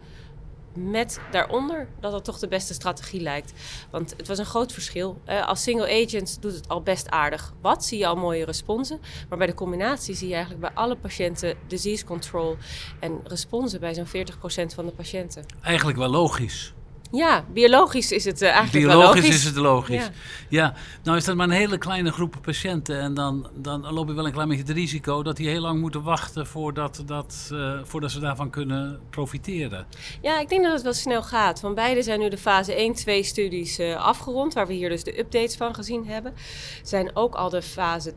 met 0.74 1.20
daaronder 1.30 1.88
dat 2.00 2.12
dat 2.12 2.24
toch 2.24 2.38
de 2.38 2.48
beste 2.48 2.74
strategie 2.74 3.20
lijkt. 3.20 3.52
Want 3.90 4.14
het 4.16 4.28
was 4.28 4.38
een 4.38 4.44
groot 4.44 4.72
verschil. 4.72 5.20
Uh, 5.28 5.46
als 5.46 5.62
single 5.62 6.04
agent 6.04 6.42
doet 6.42 6.54
het 6.54 6.68
al 6.68 6.82
best 6.82 7.08
aardig. 7.08 7.52
Wat 7.60 7.84
zie 7.84 7.98
je 7.98 8.06
al 8.06 8.16
mooie 8.16 8.44
responsen. 8.44 9.00
Maar 9.28 9.38
bij 9.38 9.46
de 9.46 9.54
combinatie 9.54 10.14
zie 10.14 10.28
je 10.28 10.34
eigenlijk 10.34 10.62
bij 10.62 10.74
alle 10.74 10.96
patiënten 10.96 11.56
disease 11.66 12.04
control 12.04 12.56
en 13.00 13.20
responsen 13.24 13.80
bij 13.80 13.94
zo'n 13.94 14.06
40% 14.06 14.74
van 14.74 14.86
de 14.86 14.92
patiënten. 14.92 15.44
Eigenlijk 15.62 15.98
wel 15.98 16.08
logisch. 16.08 16.74
Ja, 17.12 17.45
biologisch 17.52 18.12
is 18.12 18.25
het 18.25 18.43
uh, 18.43 18.49
eigenlijk 18.49 18.87
biologisch 18.87 19.12
wel 19.12 19.23
logisch. 19.23 19.37
is 19.37 19.45
het 19.45 19.57
logisch. 19.57 20.11
Ja. 20.49 20.75
nou 21.02 21.17
is 21.17 21.25
dat 21.25 21.37
maar 21.37 21.47
een 21.47 21.52
hele 21.52 21.79
kleine 21.79 22.12
groep 22.12 22.37
patiënten. 22.43 23.00
En 23.00 23.14
dan, 23.14 23.50
dan 23.55 23.93
loop 23.93 24.09
je 24.09 24.14
wel 24.14 24.26
een 24.26 24.33
klein 24.33 24.49
beetje 24.49 24.64
het 24.64 24.73
risico 24.73 25.23
dat 25.23 25.37
die 25.37 25.49
heel 25.49 25.61
lang 25.61 25.81
moeten 25.81 26.02
wachten 26.02 26.47
voordat, 26.47 27.02
dat, 27.07 27.50
uh, 27.52 27.81
voordat 27.83 28.11
ze 28.11 28.21
daarvan 28.21 28.50
kunnen 28.50 29.00
profiteren. 29.11 29.87
Ja, 30.23 30.40
ik 30.40 30.49
denk 30.49 30.62
dat 30.62 30.73
het 30.73 30.83
wel 30.83 30.93
snel 30.93 31.23
gaat. 31.23 31.61
Van 31.61 31.75
beide 31.75 32.02
zijn 32.02 32.21
nu 32.21 32.29
de 32.29 32.38
fase 32.38 32.95
1-2 33.23 33.25
studies 33.25 33.79
uh, 33.79 33.97
afgerond, 33.97 34.55
waar 34.55 34.67
we 34.67 34.73
hier 34.73 34.88
dus 34.88 35.05
de 35.05 35.19
updates 35.19 35.57
van 35.57 35.75
gezien 35.75 36.07
hebben. 36.07 36.35
Zijn 36.83 37.17
ook 37.17 37.35
al 37.35 37.49
de 37.49 37.62
fase 37.62 38.12
2-3 38.12 38.17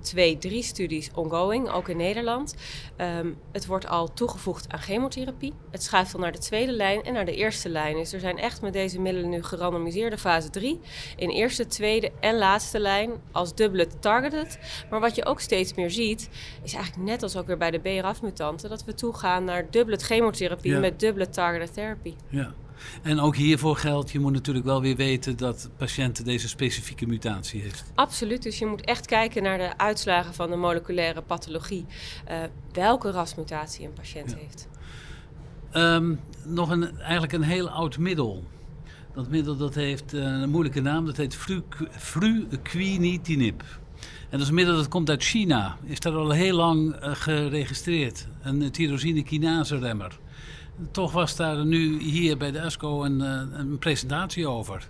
studies 0.60 1.10
ongoing, 1.14 1.70
ook 1.70 1.88
in 1.88 1.98
Nederland. 1.98 2.56
Um, 2.98 3.38
het 3.52 3.66
wordt 3.66 3.88
al 3.88 4.14
toegevoegd 4.14 4.66
aan 4.70 4.80
chemotherapie. 4.80 5.54
Het 5.72 5.84
schuift 5.84 6.14
al 6.14 6.20
naar 6.20 6.32
de 6.32 6.38
tweede 6.38 6.72
lijn 6.72 7.04
en 7.04 7.14
naar 7.14 7.26
de 7.26 7.36
eerste 7.36 7.70
lijn. 7.70 7.96
Dus 7.96 8.14
er 8.14 8.20
zijn 8.20 8.38
echt 8.38 8.62
met 8.62 8.74
deze 8.74 8.83
deze 8.84 9.02
middelen 9.02 9.30
nu 9.30 9.44
gerandomiseerde 9.44 10.18
fase 10.18 10.50
3 10.50 10.80
in 11.16 11.30
eerste, 11.30 11.68
tweede 11.68 12.12
en 12.20 12.38
laatste 12.38 12.80
lijn 12.80 13.12
als 13.32 13.56
dubbele 13.56 13.88
targeted. 14.00 14.60
Maar 14.90 15.00
wat 15.00 15.16
je 15.16 15.26
ook 15.26 15.40
steeds 15.40 15.74
meer 15.74 15.92
ziet, 15.92 16.30
is 16.64 16.74
eigenlijk 16.74 17.06
net 17.10 17.24
als 17.24 17.36
ook 17.36 17.48
weer 17.48 17.58
bij 17.58 17.72
de 17.72 17.80
BRAF-mutanten, 17.80 18.70
dat 18.70 18.84
we 18.84 18.94
toegaan 18.94 19.44
naar 19.44 19.72
dubbele 19.72 19.98
chemotherapie 19.98 20.78
met 20.78 21.00
dubbele 21.00 21.30
targeted 21.30 21.74
therapy. 21.74 22.14
Ja. 22.30 22.54
En 23.02 23.20
ook 23.20 23.36
hiervoor 23.36 23.76
geldt, 23.76 24.12
je 24.12 24.20
moet 24.20 24.32
natuurlijk 24.32 24.66
wel 24.66 24.82
weer 24.82 24.96
weten 24.96 25.38
dat 25.38 25.70
patiënten 25.78 26.24
deze 26.24 26.48
specifieke 26.48 27.06
mutatie 27.06 27.62
heeft. 27.62 27.84
Absoluut, 27.96 28.44
dus 28.44 28.60
je 28.60 28.66
moet 28.66 28.82
echt 28.82 29.06
kijken 29.06 29.44
naar 29.44 29.58
de 29.58 29.78
uitslagen 29.78 30.34
van 30.34 30.50
de 30.50 30.56
moleculaire 30.56 31.22
pathologie. 31.22 31.86
Uh, 32.32 32.38
welke 32.72 33.12
rasmutatie 33.12 33.86
een 33.86 33.94
patiënt 33.94 34.36
heeft. 34.36 34.68
Um, 35.74 36.20
nog 36.44 36.70
een, 36.70 37.00
eigenlijk 37.00 37.34
een 37.34 37.42
heel 37.42 37.70
oud 37.70 37.98
middel. 37.98 38.44
Dat 39.14 39.30
middel 39.30 39.58
dat 39.58 39.76
heeft 39.76 40.14
uh, 40.14 40.22
een 40.24 40.50
moeilijke 40.50 40.82
naam, 40.82 41.06
dat 41.06 41.18
heet 41.18 41.38
fruquinitinib. 41.98 43.64
En 44.02 44.30
dat 44.30 44.42
is 44.42 44.48
een 44.48 44.54
middel 44.54 44.76
dat 44.76 44.88
komt 44.88 45.10
uit 45.10 45.24
China. 45.24 45.78
Is 45.84 46.00
daar 46.00 46.14
al 46.14 46.32
heel 46.32 46.56
lang 46.56 46.96
uh, 46.96 47.12
geregistreerd. 47.12 48.28
Een 48.42 48.72
tyrosine 48.72 49.24
kinase 49.24 49.78
remmer. 49.78 50.20
Toch 50.92 51.12
was 51.12 51.36
daar 51.36 51.66
nu 51.66 52.02
hier 52.02 52.38
bij 52.38 52.52
de 52.52 52.60
ESCO 52.60 53.04
een, 53.04 53.20
een 53.60 53.78
presentatie 53.78 54.48
over. 54.48 54.90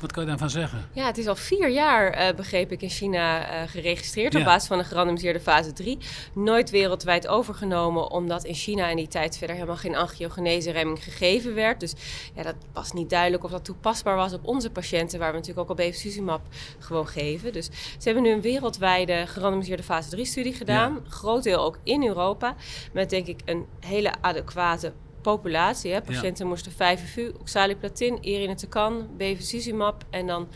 Wat 0.00 0.12
kan 0.12 0.22
je 0.22 0.28
daarvan 0.28 0.50
zeggen? 0.50 0.88
Ja, 0.92 1.06
het 1.06 1.18
is 1.18 1.26
al 1.26 1.36
vier 1.36 1.70
jaar, 1.70 2.28
uh, 2.28 2.36
begreep 2.36 2.72
ik, 2.72 2.82
in 2.82 2.88
China 2.88 3.52
uh, 3.62 3.68
geregistreerd 3.68 4.34
op 4.34 4.44
basis 4.44 4.68
van 4.68 4.78
een 4.78 4.84
gerandomiseerde 4.84 5.40
fase 5.40 5.72
3. 5.72 5.98
Nooit 6.34 6.70
wereldwijd 6.70 7.28
overgenomen, 7.28 8.10
omdat 8.10 8.44
in 8.44 8.54
China 8.54 8.88
in 8.88 8.96
die 8.96 9.08
tijd 9.08 9.38
verder 9.38 9.56
helemaal 9.56 9.76
geen 9.76 9.96
angiogenese-remming 9.96 11.04
gegeven 11.04 11.54
werd. 11.54 11.80
Dus 11.80 11.94
ja, 12.34 12.42
dat 12.42 12.54
was 12.72 12.92
niet 12.92 13.10
duidelijk 13.10 13.44
of 13.44 13.50
dat 13.50 13.64
toepasbaar 13.64 14.16
was 14.16 14.32
op 14.32 14.46
onze 14.46 14.70
patiënten, 14.70 15.18
waar 15.18 15.30
we 15.30 15.36
natuurlijk 15.36 15.70
ook 15.70 15.78
al 15.78 15.84
bevacizumab 15.84 16.42
gewoon 16.78 17.06
geven. 17.06 17.52
Dus 17.52 17.64
ze 17.98 18.04
hebben 18.04 18.22
nu 18.22 18.30
een 18.30 18.40
wereldwijde 18.40 19.24
gerandomiseerde 19.26 19.82
fase 19.82 20.16
3-studie 20.16 20.54
gedaan. 20.54 20.92
Ja. 20.92 21.10
Groot 21.10 21.42
deel 21.42 21.64
ook 21.64 21.78
in 21.82 22.06
Europa, 22.06 22.54
met 22.92 23.10
denk 23.10 23.26
ik 23.26 23.40
een 23.44 23.66
hele 23.80 24.12
adequate 24.20 24.92
populatie. 25.22 25.92
Hè. 25.92 26.00
Patiënten 26.00 26.44
ja. 26.44 26.50
moesten 26.50 26.72
5FU, 26.72 27.40
oxaliplatin, 27.40 28.18
irinotecan, 28.20 29.08
bevacizumab 29.16 30.04
en 30.10 30.26
dan 30.26 30.48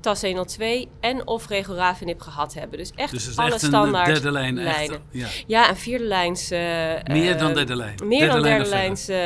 TAS 0.00 0.22
102 0.22 0.88
en 1.00 1.26
of 1.26 1.48
regorafenib 1.48 2.20
gehad 2.20 2.54
hebben. 2.54 2.78
Dus 2.78 2.90
echt 2.94 3.10
dus 3.10 3.36
alle 3.36 3.52
echt 3.52 3.64
standaard 3.64 4.06
een 4.06 4.12
derde 4.12 4.30
lijn 4.30 4.54
lijnen. 4.54 5.02
ja. 5.10 5.28
ja, 5.46 5.68
en 5.68 5.76
vierde 5.76 6.04
lijns... 6.04 6.52
Uh, 6.52 6.58
meer 7.04 7.38
dan 7.38 7.54
derde 7.54 7.76
lijn. 7.76 7.94
Meer 8.04 8.18
derde 8.18 8.34
dan 8.34 8.42
derde 8.42 8.68
lijns 8.68 9.08
uh, 9.08 9.18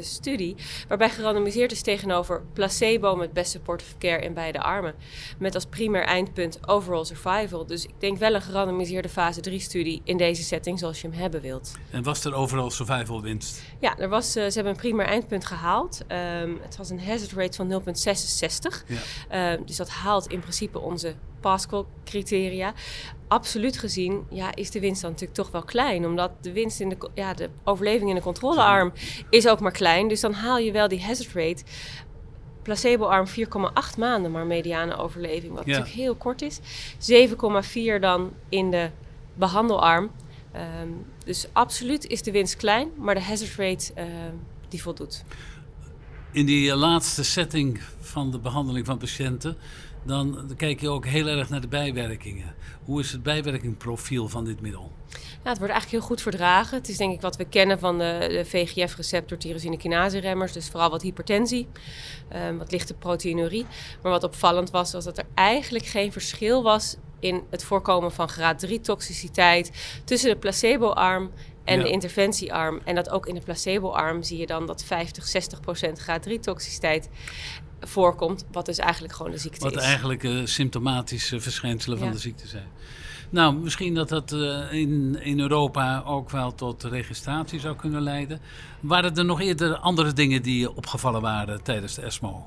studie. 0.00 0.56
Waarbij 0.88 1.10
gerandomiseerd 1.10 1.72
is 1.72 1.82
tegenover 1.82 2.42
placebo 2.52 3.16
met 3.16 3.32
best 3.32 3.50
supportive 3.50 3.98
care 3.98 4.20
in 4.20 4.34
beide 4.34 4.60
armen. 4.60 4.94
Met 5.38 5.54
als 5.54 5.66
primair 5.66 6.04
eindpunt 6.04 6.68
overall 6.68 7.04
survival. 7.04 7.66
Dus 7.66 7.84
ik 7.84 7.94
denk 7.98 8.18
wel 8.18 8.34
een 8.34 8.42
gerandomiseerde 8.42 9.08
fase 9.08 9.40
3 9.40 9.60
studie 9.60 10.00
in 10.04 10.16
deze 10.16 10.42
setting 10.42 10.78
zoals 10.78 11.00
je 11.00 11.08
hem 11.08 11.18
hebben 11.18 11.40
wilt. 11.40 11.72
En 11.90 12.02
was 12.02 12.24
er 12.24 12.34
overall 12.34 12.70
survival 12.70 13.22
winst? 13.22 13.62
Ja, 13.80 13.98
er 13.98 14.08
was, 14.08 14.36
uh, 14.36 14.44
ze 14.46 14.52
hebben 14.54 14.72
een 14.72 14.78
primair 14.78 15.08
eindpunt 15.08 15.46
gehaald. 15.46 16.00
Um, 16.42 16.58
het 16.62 16.76
was 16.76 16.90
een 16.90 17.00
hazard 17.00 17.32
rate 17.32 17.56
van 17.56 17.82
0,66. 17.82 18.84
Ja. 19.28 19.52
Um, 19.52 19.66
dus 19.66 19.76
dat 19.76 19.88
haalt 19.88 20.15
in 20.24 20.40
principe 20.40 20.78
onze 20.78 21.14
Pascal-criteria. 21.40 22.74
Absoluut 23.28 23.78
gezien 23.78 24.26
ja, 24.30 24.54
is 24.54 24.70
de 24.70 24.80
winst 24.80 25.00
dan 25.00 25.10
natuurlijk 25.10 25.38
toch 25.38 25.50
wel 25.50 25.62
klein. 25.62 26.06
Omdat 26.06 26.30
de 26.40 26.52
winst 26.52 26.80
in 26.80 26.88
de, 26.88 27.10
ja, 27.14 27.34
de 27.34 27.50
overleving 27.64 28.08
in 28.08 28.14
de 28.14 28.22
controlearm 28.22 28.92
is 29.30 29.48
ook 29.48 29.60
maar 29.60 29.72
klein. 29.72 30.08
Dus 30.08 30.20
dan 30.20 30.32
haal 30.32 30.58
je 30.58 30.72
wel 30.72 30.88
die 30.88 31.02
hazard 31.02 31.32
rate 31.32 31.62
placebo-arm 32.62 33.26
4,8 33.28 33.98
maanden 33.98 34.30
maar 34.30 34.46
mediane 34.46 34.96
overleving, 34.96 35.54
wat 35.54 35.66
natuurlijk 35.66 35.94
heel 35.94 36.14
kort 36.14 36.42
is. 36.42 36.60
7,4 37.94 38.00
dan 38.00 38.32
in 38.48 38.70
de 38.70 38.90
behandelarm. 39.34 40.10
Ehm, 40.52 40.88
dus 41.24 41.46
absoluut 41.52 42.06
is 42.06 42.22
de 42.22 42.30
winst 42.30 42.56
klein, 42.56 42.90
maar 42.96 43.14
de 43.14 43.20
hazard 43.20 43.54
rate 43.56 43.92
uh, 43.98 44.04
die 44.68 44.82
voldoet. 44.82 45.24
In 46.32 46.46
die 46.46 46.76
laatste 46.76 47.24
setting 47.24 47.80
van 48.00 48.30
de 48.30 48.38
behandeling 48.38 48.86
van 48.86 48.98
patiënten, 48.98 49.56
dan 50.06 50.50
kijk 50.56 50.80
je 50.80 50.88
ook 50.88 51.06
heel 51.06 51.26
erg 51.26 51.48
naar 51.48 51.60
de 51.60 51.68
bijwerkingen. 51.68 52.54
Hoe 52.84 53.00
is 53.00 53.12
het 53.12 53.22
bijwerkingprofiel 53.22 54.28
van 54.28 54.44
dit 54.44 54.60
middel? 54.60 54.92
Ja, 55.46 55.52
het 55.52 55.58
wordt 55.58 55.72
eigenlijk 55.72 55.90
heel 55.90 56.00
goed 56.00 56.22
verdragen. 56.22 56.78
Het 56.78 56.88
is 56.88 56.96
denk 56.96 57.14
ik 57.14 57.20
wat 57.20 57.36
we 57.36 57.44
kennen 57.44 57.78
van 57.78 57.98
de, 57.98 58.42
VGF-receptor 58.46 59.38
tyrosine 59.38 59.76
kinase 59.76 60.18
remmers. 60.18 60.52
Dus 60.52 60.68
vooral 60.68 60.90
wat 60.90 61.02
hypertensie, 61.02 61.68
um, 62.48 62.58
wat 62.58 62.70
lichte 62.70 62.94
proteinurie. 62.94 63.66
Maar 64.02 64.12
wat 64.12 64.24
opvallend 64.24 64.70
was, 64.70 64.92
was 64.92 65.04
dat 65.04 65.18
er 65.18 65.26
eigenlijk 65.34 65.84
geen 65.84 66.12
verschil 66.12 66.62
was 66.62 66.96
in 67.20 67.42
het 67.50 67.64
voorkomen 67.64 68.12
van 68.12 68.28
graad 68.28 68.58
3 68.58 68.80
toxiciteit 68.80 69.70
tussen 70.04 70.30
de 70.30 70.36
placebo-arm 70.36 71.30
en 71.66 71.78
de 71.78 71.90
interventiearm. 71.90 72.80
En 72.84 72.94
dat 72.94 73.10
ook 73.10 73.26
in 73.26 73.34
de 73.34 73.40
placebo-arm 73.40 74.22
zie 74.22 74.38
je 74.38 74.46
dan 74.46 74.66
dat 74.66 74.84
50, 74.84 75.26
60 75.26 75.60
procent 75.60 75.98
graad 75.98 76.22
3 76.22 76.38
toxiciteit 76.40 77.08
voorkomt. 77.80 78.44
Wat 78.52 78.66
dus 78.66 78.78
eigenlijk 78.78 79.14
gewoon 79.14 79.32
de 79.32 79.38
ziekte 79.38 79.60
wat 79.60 79.70
is. 79.70 79.76
Wat 79.76 79.86
eigenlijk 79.86 80.22
uh, 80.22 80.46
symptomatische 80.46 81.40
verschijnselen 81.40 81.98
van 81.98 82.10
de 82.10 82.18
ziekte 82.18 82.46
zijn. 82.46 82.68
Nou, 83.30 83.54
misschien 83.54 83.94
dat 83.94 84.08
dat 84.08 84.32
uh, 84.32 84.72
in, 84.72 85.18
in 85.22 85.40
Europa 85.40 86.02
ook 86.06 86.30
wel 86.30 86.54
tot 86.54 86.84
registratie 86.84 87.60
zou 87.60 87.76
kunnen 87.76 88.02
leiden. 88.02 88.40
Waren 88.80 89.16
er 89.16 89.24
nog 89.24 89.40
eerder 89.40 89.76
andere 89.76 90.12
dingen 90.12 90.42
die 90.42 90.76
opgevallen 90.76 91.20
waren 91.20 91.62
tijdens 91.62 91.94
de 91.94 92.02
ESMO? 92.02 92.46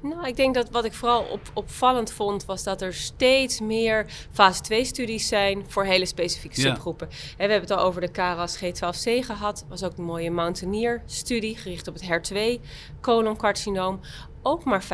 Nou, 0.00 0.26
ik 0.26 0.36
denk 0.36 0.54
dat 0.54 0.70
wat 0.70 0.84
ik 0.84 0.92
vooral 0.92 1.22
op, 1.22 1.40
opvallend 1.54 2.12
vond, 2.12 2.44
was 2.44 2.62
dat 2.62 2.82
er 2.82 2.94
steeds 2.94 3.60
meer 3.60 4.06
fase 4.32 4.62
2-studies 4.62 5.28
zijn 5.28 5.64
voor 5.68 5.84
hele 5.84 6.06
specifieke 6.06 6.60
subgroepen. 6.60 7.08
En 7.08 7.16
we 7.46 7.52
hebben 7.52 7.60
het 7.60 7.70
al 7.70 7.84
over 7.84 8.00
de 8.00 8.10
KRAS 8.10 8.56
G12C 8.56 9.24
gehad. 9.24 9.64
was 9.68 9.82
ook 9.82 9.98
een 9.98 10.04
mooie 10.04 10.30
Mountaineer-studie 10.30 11.56
gericht 11.56 11.88
op 11.88 11.94
het 11.94 12.04
HER2 12.04 12.60
coloncarcinoom 13.00 14.00
ook 14.44 14.64
maar 14.64 14.84
5% 14.84 14.86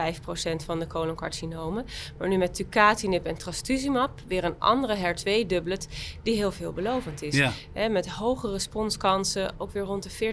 van 0.64 0.78
de 0.78 0.86
coloncarcinomen. 0.86 1.86
Maar 2.18 2.28
nu 2.28 2.36
met 2.36 2.54
tucatinib 2.54 3.26
en 3.26 3.36
trastuzumab 3.36 4.10
weer 4.26 4.44
een 4.44 4.58
andere 4.58 4.96
HER2-doublet 4.96 5.88
die 6.22 6.34
heel 6.34 6.52
veelbelovend 6.52 7.22
is. 7.22 7.36
Ja. 7.36 7.52
met 7.88 8.08
hoge 8.08 8.50
responskansen, 8.50 9.54
ook 9.58 9.72
weer 9.72 9.82
rond 9.82 10.02
de 10.02 10.32